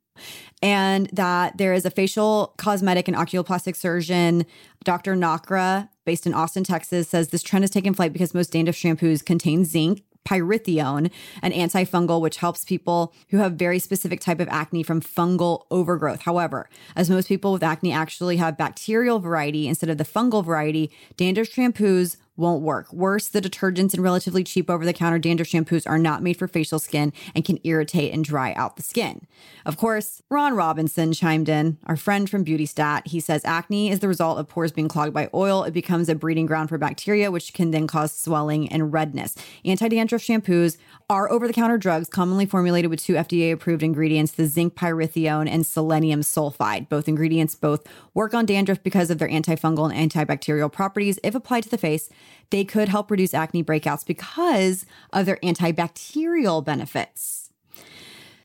[0.64, 4.46] And that there is a facial cosmetic and oculoplastic surgeon,
[4.84, 5.16] Dr.
[5.16, 9.24] Nakra, based in Austin, Texas, says this trend has taken flight because most dandruff shampoos
[9.24, 11.12] contain zinc, pyrithione,
[11.42, 16.22] an antifungal which helps people who have very specific type of acne from fungal overgrowth.
[16.22, 20.92] However, as most people with acne actually have bacterial variety instead of the fungal variety,
[21.16, 22.92] dandruff shampoos won't work.
[22.94, 26.48] Worse, the detergents and relatively cheap over the counter dandruff shampoos are not made for
[26.48, 29.28] facial skin and can irritate and dry out the skin.
[29.66, 33.08] Of course, Ron Robinson chimed in, our friend from Beauty Stat.
[33.08, 35.64] He says acne is the result of pores being clogged by oil.
[35.64, 39.36] It becomes a breeding ground for bacteria, which can then cause swelling and redness.
[39.66, 40.78] Anti dandruff shampoos
[41.10, 45.50] are over the counter drugs commonly formulated with two FDA approved ingredients, the zinc pyrithione
[45.50, 46.90] and selenium sulfide.
[46.90, 51.18] Both ingredients both work on dandruff because of their antifungal and antibacterial properties.
[51.24, 52.10] If applied to the face,
[52.50, 57.52] they could help reduce acne breakouts because of their antibacterial benefits.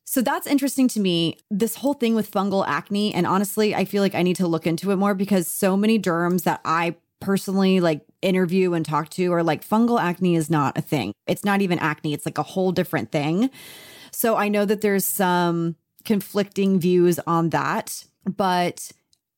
[0.05, 1.39] So that's interesting to me.
[1.51, 3.15] This whole thing with fungal acne.
[3.15, 5.99] And honestly, I feel like I need to look into it more because so many
[5.99, 10.77] derms that I personally like interview and talk to are like fungal acne is not
[10.77, 11.13] a thing.
[11.27, 13.49] It's not even acne, it's like a whole different thing.
[14.11, 18.05] So I know that there's some conflicting views on that.
[18.25, 18.93] But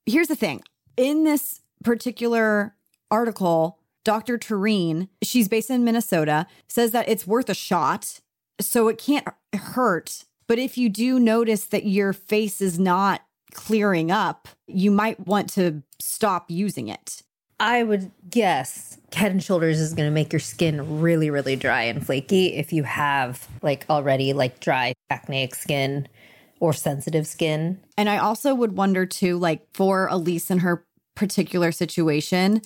[0.07, 0.62] here's the thing
[0.97, 2.75] in this particular
[3.11, 4.38] article, Dr.
[4.38, 8.20] Tureen, she's based in Minnesota, says that it's worth a shot.
[8.61, 10.25] So it can't hurt.
[10.47, 15.51] But if you do notice that your face is not clearing up, you might want
[15.51, 17.23] to stop using it.
[17.64, 21.85] I would guess Head and Shoulders is going to make your skin really, really dry
[21.85, 26.07] and flaky if you have like already like dry acneic skin
[26.61, 27.81] or sensitive skin.
[27.96, 32.61] And I also would wonder too, like for Elyse in her particular situation,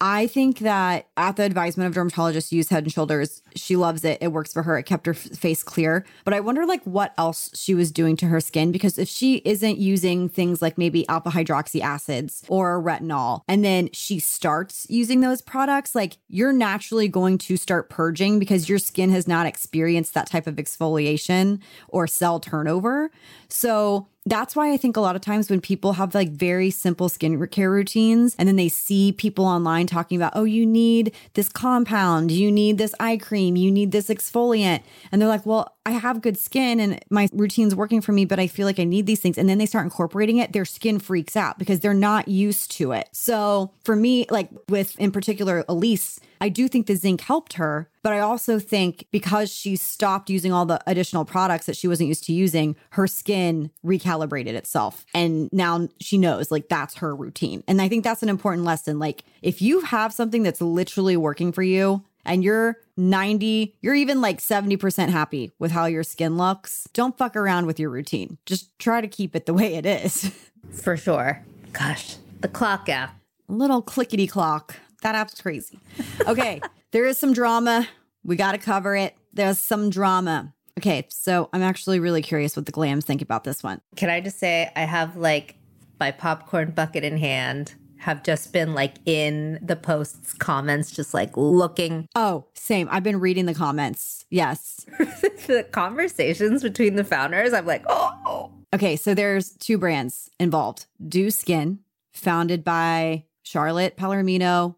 [0.00, 3.42] I think that at the advisement of dermatologists, use Head and Shoulders.
[3.54, 4.18] She loves it.
[4.20, 4.76] It works for her.
[4.76, 6.04] It kept her f- face clear.
[6.24, 9.36] But I wonder like what else she was doing to her skin because if she
[9.44, 15.20] isn't using things like maybe alpha hydroxy acids or retinol, and then she starts using
[15.20, 20.14] those products, like you're naturally going to start purging because your skin has not experienced
[20.14, 23.10] that type of exfoliation or cell turnover.
[23.48, 27.10] So that's why I think a lot of times when people have like very simple
[27.10, 32.30] skincare routines and then they see people online talking about, oh, you need this compound,
[32.30, 34.82] you need this eye cream, you need this exfoliant.
[35.12, 38.38] And they're like, well, I have good skin and my routine's working for me, but
[38.38, 39.36] I feel like I need these things.
[39.36, 42.92] And then they start incorporating it, their skin freaks out because they're not used to
[42.92, 43.10] it.
[43.12, 47.88] So for me, like with in particular, Elyse, I do think the zinc helped her,
[48.02, 52.08] but I also think because she stopped using all the additional products that she wasn't
[52.08, 55.04] used to using, her skin recalibrated itself.
[55.14, 57.62] And now she knows like that's her routine.
[57.66, 58.98] And I think that's an important lesson.
[58.98, 64.20] Like if you have something that's literally working for you, and you're 90, you're even
[64.20, 68.38] like 70% happy with how your skin looks, don't fuck around with your routine.
[68.46, 70.32] Just try to keep it the way it is.
[70.72, 71.44] For sure.
[71.72, 73.18] Gosh, the clock app.
[73.48, 74.76] Little clickety clock.
[75.04, 75.78] That app's crazy.
[76.26, 76.60] Okay,
[76.92, 77.86] there is some drama.
[78.24, 79.14] We got to cover it.
[79.34, 80.54] There's some drama.
[80.78, 83.82] Okay, so I'm actually really curious what the glams think about this one.
[83.96, 85.56] Can I just say I have like
[86.00, 91.36] my popcorn bucket in hand, have just been like in the posts comments, just like
[91.36, 92.88] looking Oh, same.
[92.90, 94.24] I've been reading the comments.
[94.30, 94.86] Yes.
[94.98, 97.52] the conversations between the founders.
[97.52, 98.50] I'm like, oh, oh.
[98.74, 100.86] Okay, so there's two brands involved.
[101.06, 101.80] Dieux Skin,
[102.12, 104.76] founded by Charlotte Palermino.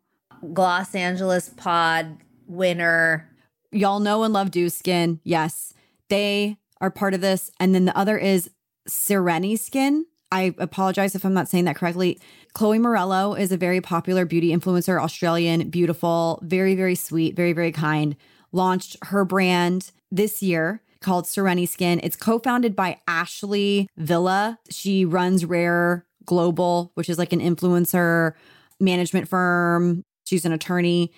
[0.53, 3.29] Gloss Angeles pod winner.
[3.73, 5.21] Y'all know and love Dieux Skin.
[5.25, 5.75] Yes,
[6.09, 7.51] they are part of this.
[7.59, 8.51] And then the other is
[8.89, 10.07] Sereni Skin.
[10.33, 12.21] I apologize if I'm not saying that correctly.
[12.53, 17.73] Chloe Morello is a very popular beauty influencer, Australian, beautiful, very, very sweet, very, very
[17.73, 18.17] kind.
[18.53, 22.01] Launched her brand this year called Sereni Skin.
[22.03, 24.59] It's co founded by Ashley Villa.
[24.71, 28.33] She runs Rare Global, which is like an influencer
[28.81, 30.03] management firm.
[30.27, 31.13] She's an attorney.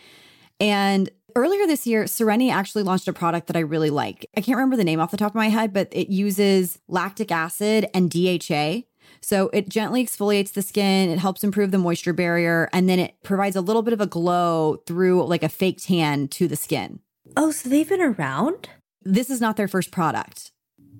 [0.60, 4.28] And earlier this year, Sereni actually launched a product that I really like.
[4.36, 7.32] I can't remember the name off the top of my head, but it uses lactic
[7.32, 8.82] acid and DHA.
[9.20, 13.16] So it gently exfoliates the skin, it helps improve the moisture barrier, and then it
[13.22, 17.00] provides a little bit of a glow through like a fake tan to the skin.
[17.36, 18.68] Oh, so they've been around?
[19.02, 20.52] This is not their first product.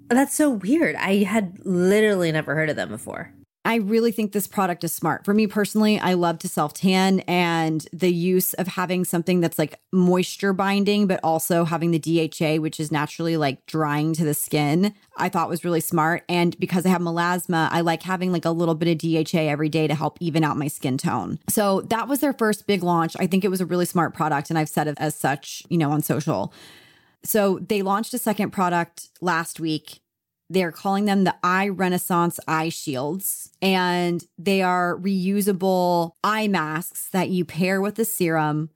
[0.09, 0.97] That's so weird.
[0.97, 3.33] I had literally never heard of them before.
[3.69, 5.27] I really think this product is smart.
[5.27, 9.59] For me personally, I love to self tan and the use of having something that's
[9.59, 14.33] like moisture binding, but also having the DHA, which is naturally like drying to the
[14.33, 16.25] skin, I thought was really smart.
[16.31, 19.69] And because I have melasma, I like having like a little bit of DHA every
[19.69, 21.39] day to help even out my skin tone.
[21.51, 23.17] So that was their first big launch.
[23.21, 24.49] I think it was a really smart product.
[24.49, 26.55] And I've said it as such, you know, on social.
[27.23, 30.01] So they launched a second product last week
[30.51, 37.29] they're calling them the Eye Renaissance Eye Shields, and they are reusable eye masks that
[37.29, 38.71] you pair with the serum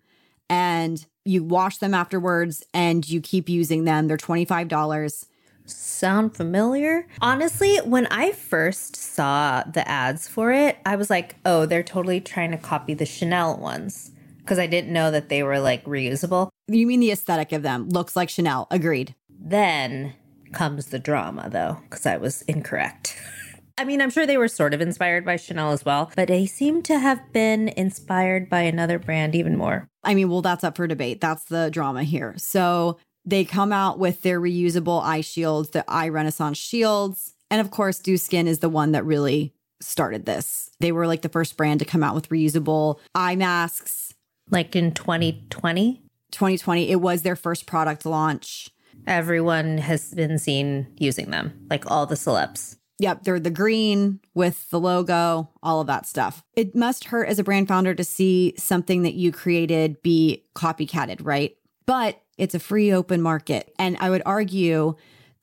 [0.50, 4.08] and you wash them afterwards and you keep using them.
[4.08, 5.26] They're $25.
[5.64, 7.06] Sound familiar?
[7.20, 12.20] Honestly, when I first saw the ads for it, I was like, oh, they're totally
[12.20, 16.50] trying to copy the Chanel ones because I didn't know that they were like reusable.
[16.66, 18.66] You mean the aesthetic of them looks like Chanel.
[18.70, 19.14] Agreed.
[19.30, 20.14] Then
[20.52, 23.16] comes the drama, though, because I was incorrect.
[23.78, 26.46] I mean, I'm sure they were sort of inspired by Chanel as well, but they
[26.46, 29.88] seem to have been inspired by another brand even more.
[30.04, 31.20] I mean, well, that's up for debate.
[31.20, 32.34] That's the drama here.
[32.36, 37.34] So they come out with their reusable eye shields, the Eye Renaissance shields.
[37.50, 40.70] And of course, Dieux Skin is the one that really started this.
[40.80, 44.14] They were like the first brand to come out with reusable eye masks.
[44.50, 46.02] Like in 2020?
[46.30, 48.70] 2020, it was their first product launch.
[49.06, 52.76] Everyone has been seen using them, like all the celebs.
[52.98, 56.44] Yep, they're the green with the logo, all of that stuff.
[56.54, 61.20] It must hurt as a brand founder to see something that you created be copycatted,
[61.22, 61.56] right?
[61.84, 63.74] But it's a free open market.
[63.78, 64.94] And I would argue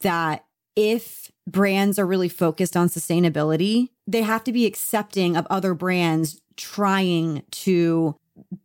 [0.01, 0.45] that
[0.75, 6.39] if brands are really focused on sustainability, they have to be accepting of other brands
[6.55, 8.15] trying to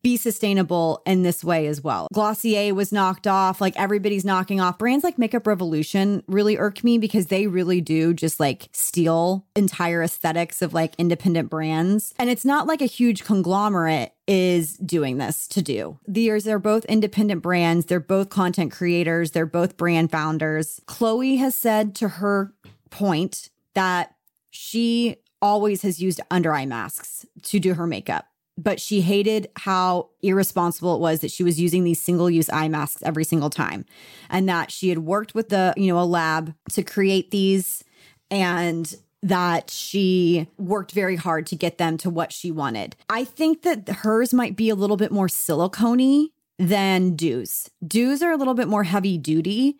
[0.02, 2.08] be sustainable in this way as well.
[2.12, 4.78] Glossier was knocked off, like everybody's knocking off.
[4.78, 10.02] Brands like Makeup Revolution really irk me because they really do just like steal entire
[10.02, 12.14] aesthetics of like independent brands.
[12.18, 15.98] And it's not like a huge conglomerate is doing this to Dieux.
[16.08, 20.80] These are both independent brands, they're both content creators, they're both brand founders.
[20.86, 22.54] Chloe has said to her
[22.90, 24.14] point that
[24.50, 28.26] she always has used under eye masks to do her makeup
[28.56, 32.68] but she hated how irresponsible it was that she was using these single use eye
[32.68, 33.84] masks every single time
[34.30, 37.82] and that she had worked with the you know a lab to create these
[38.30, 42.94] and that she worked very hard to get them to what she wanted.
[43.08, 46.28] I think that hers might be a little bit more silicone
[46.58, 47.70] than Dieux's.
[47.82, 49.78] Dieux's are a little bit more heavy duty.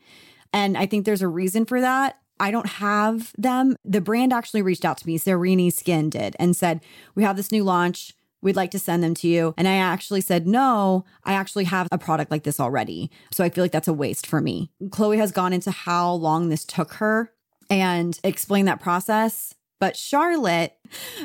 [0.55, 2.19] And I think there's a reason for that.
[2.41, 3.77] I don't have them.
[3.85, 6.81] The brand actually reached out to me, Sereni Skin did, and said,
[7.15, 8.15] We have this new launch.
[8.45, 9.55] We'd like to send them to you.
[9.57, 13.11] And I actually said, No, I actually have a product like this already.
[13.33, 14.71] So I feel like that's a waste for me.
[14.91, 17.33] Chloe has gone into how long this took her
[17.71, 19.55] and explained that process.
[19.81, 20.75] But Charlotte,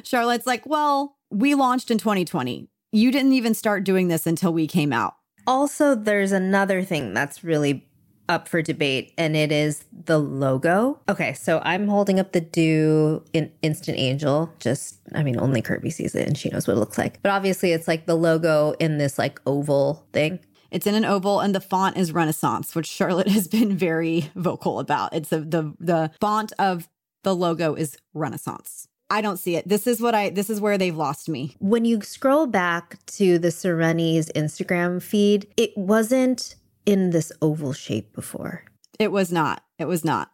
[0.03, 2.70] Charlotte's like, Well, we launched in 2020.
[2.91, 5.15] You didn't even start doing this until we came out.
[5.45, 7.88] Also, there's another thing that's really
[8.30, 11.01] up for debate, and it is the logo.
[11.09, 14.53] Okay, so I'm holding up the Dieux in Instant Angel.
[14.59, 17.21] Just, I mean, only Kirbie sees it and she knows what it looks like.
[17.21, 20.39] But obviously, it's like the logo in this like oval thing.
[20.71, 24.80] It's in an oval, and the font is Renaissance, which Charlotte has been very vocal
[24.80, 25.13] about.
[25.13, 26.88] It's a, the the font of
[27.23, 28.88] the logo is Renaissance.
[29.11, 29.67] I don't see it.
[29.67, 31.55] This is what I this is where they've lost me.
[31.59, 36.55] When you scroll back to the Sereni's Instagram feed, it wasn't
[36.86, 38.63] in this oval shape before.
[38.99, 39.63] It was not.
[39.77, 40.32] It was not.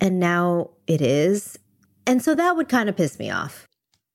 [0.00, 1.58] And now it is.
[2.06, 3.68] And so that would kind of piss me off.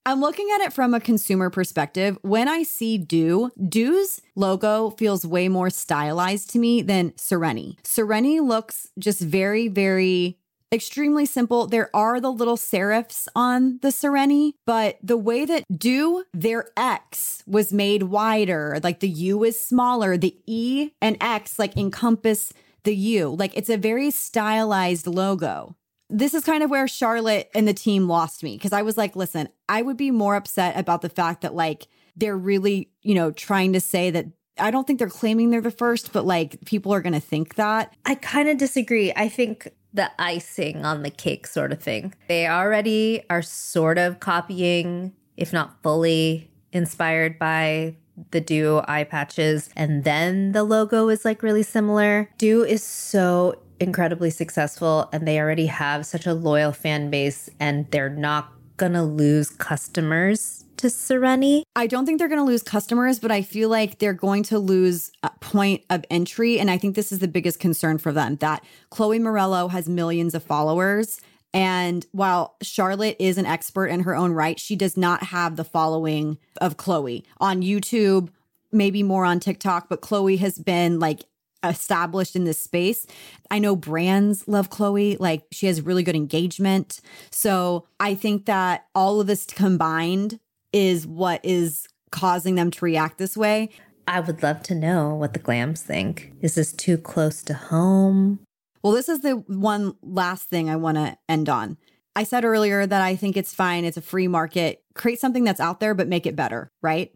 [0.05, 2.17] I'm looking at it from a consumer perspective.
[2.21, 7.77] When I see Dieux, Dieux's logo feels way more stylized to me than Sereni.
[7.81, 10.37] Sereni looks just very, very
[10.71, 11.67] extremely simple.
[11.67, 17.43] There are the little serifs on the Sereni, but the way that Dieux their X
[17.47, 22.53] was made wider, like the U is smaller, the E and X like encompass
[22.83, 23.35] the U.
[23.37, 25.75] Like it's a very stylized logo.
[26.09, 29.15] This is kind of where Charlotte and the team lost me because I was like,
[29.15, 33.31] listen, I would be more upset about the fact that like they're really, you know,
[33.31, 34.27] trying to say that
[34.59, 37.55] I don't think they're claiming they're the first, but like people are going to think
[37.55, 37.93] that.
[38.05, 39.13] I kind of disagree.
[39.15, 39.67] I think
[39.97, 42.13] the icing on the cake sort of thing.
[42.29, 47.95] They already are sort of copying, if not fully inspired by
[48.31, 49.69] the Dieux eye patches.
[49.75, 52.29] And then the logo is like really similar.
[52.37, 57.89] Dieux is so incredibly successful and they already have such a loyal fan base and
[57.91, 61.63] they're not gonna lose customers to Sereni.
[61.75, 64.59] I don't think they're going to lose customers, but I feel like they're going to
[64.59, 66.59] lose a point of entry.
[66.59, 70.33] And I think this is the biggest concern for them that Chloe Morello has millions
[70.33, 71.19] of followers.
[71.53, 75.63] And while Charlotte is an expert in her own right, she does not have the
[75.63, 78.29] following of Chloe on YouTube,
[78.71, 81.23] maybe more on TikTok, but Chloe has been like
[81.63, 83.07] established in this space.
[83.49, 87.01] I know brands love Chloe, like she has really good engagement.
[87.31, 90.39] So I think that all of this combined
[90.77, 93.69] is what is causing them to react this way.
[94.07, 96.31] I would love to know what the glams think.
[96.39, 98.39] Is this too close to home?
[98.83, 101.77] Well, this is the one last thing I want to end on.
[102.15, 103.85] I said earlier that I think it's fine.
[103.85, 104.83] It's a free market.
[104.93, 107.11] Create something that's out there, but make it better, right?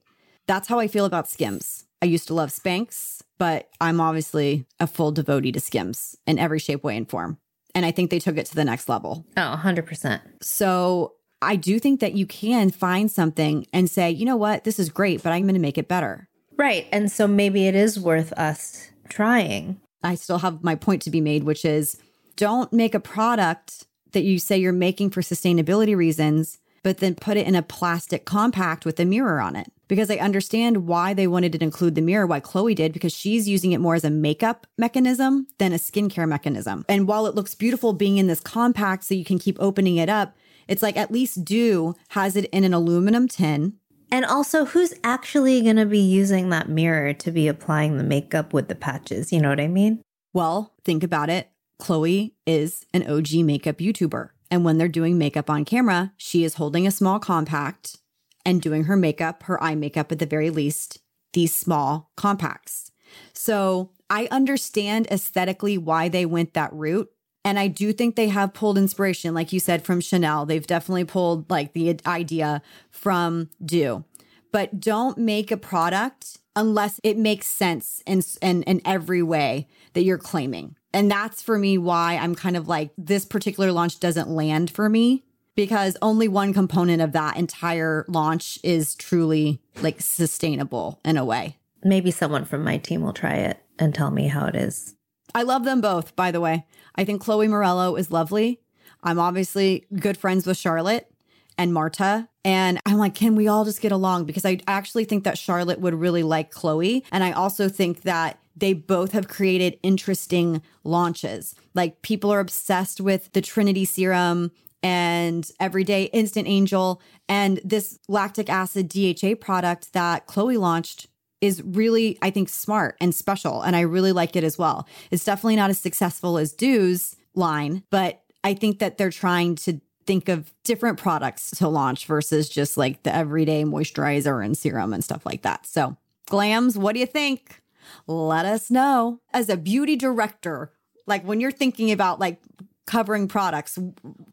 [0.47, 1.85] That's how I feel about Skims.
[2.01, 6.59] I used to love Spanx, but I'm obviously a full devotee to Skims in every
[6.59, 7.37] shape, way, and form.
[7.75, 9.25] And I think they took it to the next level.
[9.37, 10.19] Oh, 100%.
[10.41, 14.79] So I do think that you can find something and say, you know what, this
[14.79, 16.27] is great, but I'm going to make it better.
[16.55, 16.87] Right.
[16.91, 19.79] And so maybe it is worth us trying.
[20.03, 21.97] I still have my point to be made, which is
[22.35, 27.37] don't make a product that you say you're making for sustainability reasons, but then put
[27.37, 29.71] it in a plastic compact with a mirror on it.
[29.87, 33.47] Because I understand why they wanted to include the mirror, why Chloe did, because she's
[33.47, 36.85] using it more as a makeup mechanism than a skincare mechanism.
[36.87, 40.09] And while it looks beautiful being in this compact so you can keep opening it
[40.09, 40.35] up,
[40.67, 43.73] it's like at least Dieux has it in an aluminum tin.
[44.11, 48.53] And also, who's actually going to be using that mirror to be applying the makeup
[48.53, 49.31] with the patches?
[49.31, 50.01] You know what I mean?
[50.33, 51.49] Well, think about it.
[51.79, 54.29] Chloe is an OG makeup YouTuber.
[54.49, 57.97] And when they're doing makeup on camera, she is holding a small compact
[58.45, 60.99] and doing her makeup, her eye makeup at the very least,
[61.33, 62.91] these small compacts.
[63.33, 67.09] So I understand aesthetically why they went that route.
[67.43, 70.45] And I do think they have pulled inspiration, like you said, from Chanel.
[70.45, 74.03] They've definitely pulled like the idea from Dieux.
[74.51, 80.03] But don't make a product unless it makes sense in, in, in every way that
[80.03, 80.75] you're claiming.
[80.93, 84.89] And that's for me why I'm kind of like, this particular launch doesn't land for
[84.89, 85.23] me
[85.55, 91.57] because only one component of that entire launch is truly like sustainable in a way.
[91.83, 94.95] Maybe someone from my team will try it and tell me how it is.
[95.33, 96.65] I love them both, by the way.
[96.95, 98.59] I think Chloe Morello is lovely.
[99.03, 101.11] I'm obviously good friends with Charlotte
[101.57, 102.27] and Marta.
[102.43, 104.25] And I'm like, can we all just get along?
[104.25, 107.03] Because I actually think that Charlotte would really like Chloe.
[107.11, 111.55] And I also think that they both have created interesting launches.
[111.73, 114.51] Like people are obsessed with the Trinity serum
[114.83, 121.07] and everyday instant angel and this lactic acid DHA product that Chloe launched
[121.41, 123.61] is really, I think, smart and special.
[123.63, 124.87] And I really like it as well.
[125.09, 129.81] It's definitely not as successful as Dieux's line, but I think that they're trying to
[130.05, 135.03] think of different products to launch versus just like the everyday moisturizer and serum and
[135.03, 135.65] stuff like that.
[135.65, 135.97] So,
[136.29, 137.61] Glams, what do you think?
[138.07, 139.19] Let us know.
[139.33, 140.71] As a beauty director,
[141.07, 142.41] like when you're thinking about like
[142.87, 143.77] covering products,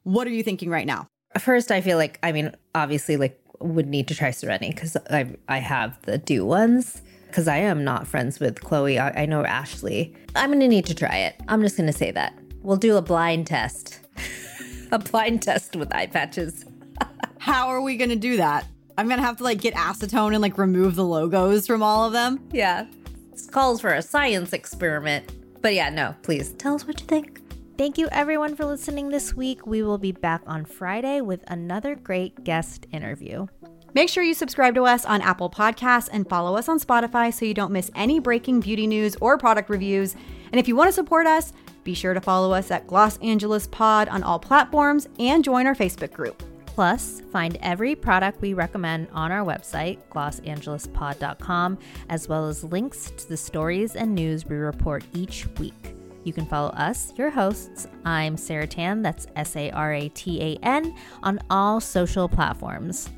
[0.04, 1.06] what are you thinking right now?
[1.38, 5.34] First, I feel like, I mean, obviously, like would need to try Sereni because I
[5.48, 8.98] I have the Dieux ones because I am not friends with Chloe.
[8.98, 10.14] I, I know Ashley.
[10.34, 11.36] I'm gonna need to try it.
[11.48, 14.00] I'm just gonna say that we'll do a blind test,
[14.92, 16.64] a blind test with eye patches.
[17.38, 18.66] How are we gonna do that?
[18.96, 22.12] I'm gonna have to like get acetone and like remove the logos from all of
[22.12, 22.40] them.
[22.52, 22.86] Yeah,
[23.30, 25.32] this calls for a science experiment.
[25.60, 27.40] But yeah, no, please tell us what you think.
[27.78, 29.64] Thank you, everyone, for listening this week.
[29.64, 33.46] We will be back on Friday with another great guest interview.
[33.94, 37.44] Make sure you subscribe to us on Apple Podcasts and follow us on Spotify so
[37.44, 40.16] you don't miss any breaking beauty news or product reviews.
[40.50, 41.52] And if you want to support us,
[41.84, 45.76] be sure to follow us at Gloss Angeles Pod on all platforms and join our
[45.76, 46.42] Facebook group.
[46.66, 53.28] Plus, find every product we recommend on our website, glosangelespod.com, as well as links to
[53.28, 55.87] the stories and news we report each week.
[56.24, 57.88] You can follow us, your hosts.
[58.04, 63.10] I'm Sarah Tan, that's S A R A T A N, on all social platforms.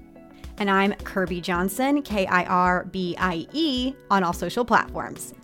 [0.58, 5.34] And I'm Kirbie Johnson, K I R B I E, on all social platforms.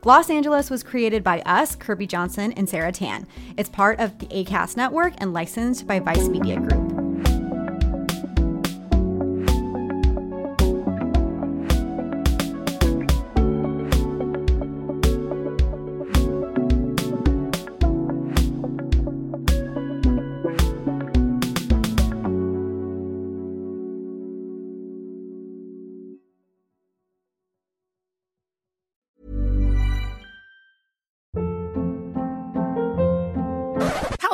[0.00, 3.26] Gloss Angeles was created by us, Kirbie Johnson and Sarah Tan.
[3.56, 6.83] It's part of the ACAST network and licensed by Vice Media Group.